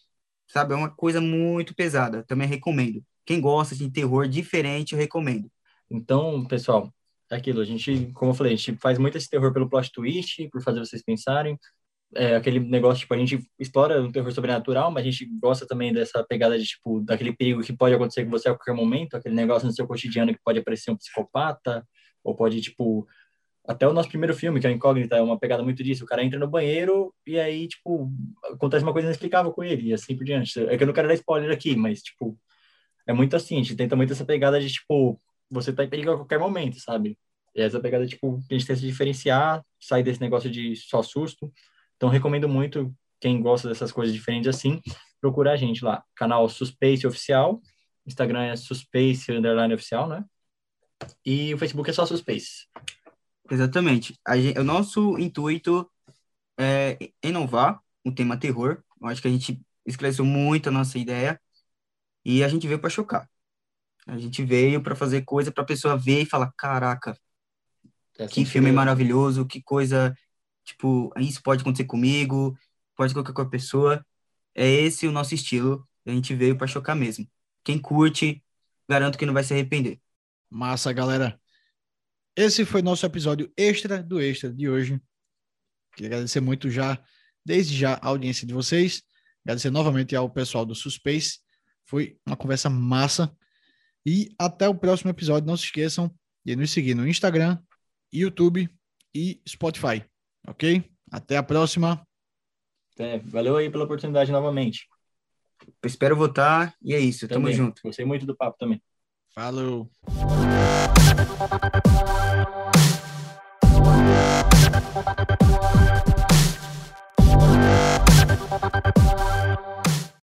sabe? 0.47 0.73
É 0.73 0.77
uma 0.77 0.89
coisa 0.89 1.19
muito 1.21 1.75
pesada. 1.75 2.23
Também 2.23 2.47
recomendo. 2.47 3.03
Quem 3.25 3.39
gosta 3.41 3.75
de 3.75 3.89
terror 3.89 4.27
diferente, 4.27 4.93
eu 4.93 4.99
recomendo. 4.99 5.49
Então, 5.89 6.45
pessoal, 6.45 6.93
é 7.31 7.35
aquilo. 7.35 7.61
A 7.61 7.65
gente, 7.65 8.11
como 8.13 8.31
eu 8.31 8.35
falei, 8.35 8.53
a 8.53 8.55
gente 8.55 8.75
faz 8.77 8.97
muito 8.97 9.17
esse 9.17 9.29
terror 9.29 9.53
pelo 9.53 9.69
plot 9.69 9.91
twist, 9.91 10.47
por 10.49 10.61
fazer 10.61 10.79
vocês 10.79 11.03
pensarem. 11.03 11.57
É 12.15 12.35
aquele 12.35 12.59
negócio, 12.59 13.01
tipo, 13.01 13.13
a 13.13 13.17
gente 13.17 13.43
explora 13.57 14.01
um 14.01 14.11
terror 14.11 14.31
sobrenatural, 14.31 14.91
mas 14.91 15.01
a 15.01 15.09
gente 15.09 15.25
gosta 15.41 15.65
também 15.65 15.91
dessa 15.91 16.23
pegada 16.23 16.59
de, 16.59 16.65
tipo, 16.65 17.01
daquele 17.01 17.33
perigo 17.33 17.61
que 17.61 17.73
pode 17.75 17.95
acontecer 17.95 18.23
com 18.23 18.29
você 18.29 18.49
a 18.49 18.53
qualquer 18.53 18.73
momento, 18.73 19.15
aquele 19.17 19.33
negócio 19.33 19.67
no 19.67 19.73
seu 19.73 19.87
cotidiano 19.87 20.31
que 20.31 20.39
pode 20.43 20.59
aparecer 20.59 20.91
um 20.91 20.95
psicopata, 20.95 21.83
ou 22.23 22.35
pode, 22.35 22.61
tipo, 22.61 23.07
até 23.65 23.87
o 23.87 23.93
nosso 23.93 24.09
primeiro 24.09 24.35
filme, 24.35 24.59
que 24.59 24.67
é 24.67 24.69
o 24.69 24.73
Incógnita, 24.73 25.15
é 25.15 25.21
uma 25.21 25.39
pegada 25.39 25.63
muito 25.63 25.83
disso. 25.83 26.03
O 26.03 26.07
cara 26.07 26.23
entra 26.23 26.37
no 26.37 26.47
banheiro 26.47 27.13
e 27.25 27.39
aí, 27.39 27.67
tipo, 27.67 28.11
acontece 28.51 28.83
uma 28.83 28.91
coisa 28.91 29.07
inexplicável 29.07 29.51
com 29.51 29.63
ele 29.63 29.89
e 29.89 29.93
assim 29.93 30.15
por 30.15 30.25
diante. 30.25 30.59
É 30.67 30.77
que 30.77 30.83
eu 30.83 30.87
não 30.87 30.93
quero 30.93 31.07
dar 31.07 31.13
spoiler 31.13 31.51
aqui, 31.51 31.75
mas, 31.75 32.01
tipo, 32.01 32.37
é 33.07 33.13
muito 33.13 33.35
assim, 33.35 33.55
a 33.55 33.63
gente 33.63 33.75
tenta 33.75 33.95
muito 33.95 34.11
essa 34.11 34.25
pegada 34.25 34.59
de, 34.59 34.69
tipo, 34.69 35.19
você 35.49 35.71
tá 35.71 35.83
em 35.83 35.89
perigo 35.89 36.11
a 36.11 36.17
qualquer 36.17 36.39
momento, 36.39 36.79
sabe? 36.79 37.17
E 37.55 37.61
essa 37.61 37.79
pegada, 37.79 38.05
tipo, 38.05 38.43
a 38.49 38.53
gente 38.53 38.65
tenta 38.65 38.79
se 38.79 38.85
diferenciar, 38.85 39.63
sair 39.79 40.03
desse 40.03 40.19
negócio 40.19 40.49
de 40.49 40.75
só 40.75 41.01
susto. 41.01 41.51
Então, 41.95 42.09
recomendo 42.09 42.49
muito, 42.49 42.93
quem 43.21 43.41
gosta 43.41 43.69
dessas 43.69 43.91
coisas 43.91 44.13
diferentes 44.13 44.47
assim, 44.47 44.81
procurar 45.21 45.53
a 45.53 45.57
gente 45.57 45.85
lá. 45.85 46.03
Canal 46.15 46.49
Suspace 46.49 47.07
Oficial, 47.07 47.61
Instagram 48.05 48.43
é 48.43 48.55
Suspace 48.57 49.31
Underline 49.31 49.73
Oficial, 49.73 50.07
né? 50.07 50.25
E 51.25 51.53
o 51.53 51.57
Facebook 51.57 51.89
é 51.89 51.93
só 51.93 52.05
Suspace. 52.05 52.67
Exatamente. 53.49 54.17
A 54.25 54.37
gen- 54.37 54.57
o 54.57 54.63
nosso 54.63 55.17
intuito 55.19 55.89
é 56.59 56.97
inovar 57.23 57.81
o 58.05 58.11
tema 58.13 58.37
terror. 58.39 58.83
Eu 59.01 59.07
acho 59.07 59.21
que 59.21 59.27
a 59.27 59.31
gente 59.31 59.61
esclareceu 59.85 60.25
muito 60.25 60.69
a 60.69 60.71
nossa 60.71 60.97
ideia 60.99 61.41
e 62.25 62.43
a 62.43 62.49
gente 62.49 62.67
veio 62.67 62.79
para 62.79 62.89
chocar. 62.89 63.29
A 64.07 64.17
gente 64.19 64.43
veio 64.43 64.83
para 64.83 64.95
fazer 64.95 65.23
coisa 65.23 65.51
para 65.51 65.63
a 65.63 65.67
pessoa 65.67 65.97
ver 65.97 66.21
e 66.23 66.25
falar: 66.25 66.53
caraca, 66.57 67.17
É 68.17 68.23
assim 68.25 68.45
que 68.45 68.45
filme 68.45 68.71
eu- 68.71 68.71
maravilhoso, 68.71 69.45
que 69.47 69.61
coisa, 69.61 70.15
tipo, 70.63 71.11
isso 71.19 71.41
pode 71.43 71.61
acontecer 71.61 71.85
comigo, 71.85 72.57
pode 72.95 73.11
acontecer 73.13 73.33
com 73.33 73.41
a 73.41 73.49
pessoa. 73.49 74.05
É 74.55 74.67
esse 74.69 75.07
o 75.07 75.11
nosso 75.11 75.33
estilo. 75.35 75.87
A 76.05 76.11
gente 76.11 76.35
veio 76.35 76.57
para 76.57 76.67
chocar 76.67 76.95
mesmo. 76.95 77.27
Quem 77.63 77.79
curte, 77.79 78.43
garanto 78.89 79.17
que 79.17 79.25
não 79.25 79.33
vai 79.33 79.43
se 79.43 79.53
arrepender. 79.53 80.01
Massa, 80.49 80.93
galera. 80.93 81.39
Esse 82.35 82.65
foi 82.65 82.81
nosso 82.81 83.05
episódio 83.05 83.51
extra 83.55 84.01
do 84.01 84.19
extra 84.19 84.51
de 84.51 84.67
hoje. 84.67 84.99
Queria 85.95 86.09
agradecer 86.09 86.39
muito 86.39 86.69
já, 86.69 86.99
desde 87.45 87.77
já, 87.77 87.93
a 88.01 88.07
audiência 88.07 88.47
de 88.47 88.53
vocês. 88.53 89.03
Agradecer 89.45 89.69
novamente 89.69 90.15
ao 90.15 90.27
pessoal 90.29 90.65
do 90.65 90.73
Suspace. 90.73 91.39
Foi 91.85 92.17
uma 92.25 92.35
conversa 92.35 92.69
massa. 92.71 93.31
E 94.03 94.33
até 94.39 94.67
o 94.67 94.73
próximo 94.73 95.11
episódio. 95.11 95.47
Não 95.47 95.55
se 95.55 95.65
esqueçam 95.65 96.11
de 96.43 96.55
nos 96.55 96.71
seguir 96.71 96.95
no 96.95 97.07
Instagram, 97.07 97.59
YouTube 98.11 98.67
e 99.13 99.39
Spotify. 99.47 100.03
Ok? 100.47 100.83
Até 101.11 101.37
a 101.37 101.43
próxima. 101.43 102.05
É, 102.97 103.19
valeu 103.19 103.57
aí 103.57 103.69
pela 103.69 103.83
oportunidade 103.83 104.31
novamente. 104.31 104.87
Eu 105.61 105.87
espero 105.87 106.15
votar 106.15 106.75
e 106.81 106.95
é 106.95 106.99
isso. 106.99 107.27
Tamo 107.27 107.41
Também. 107.45 107.55
junto. 107.55 107.81
Gostei 107.83 108.05
muito 108.05 108.25
do 108.25 108.35
papo 108.35 108.57
também. 108.57 108.81
Falou. 109.35 109.89
Thank 111.45 112.22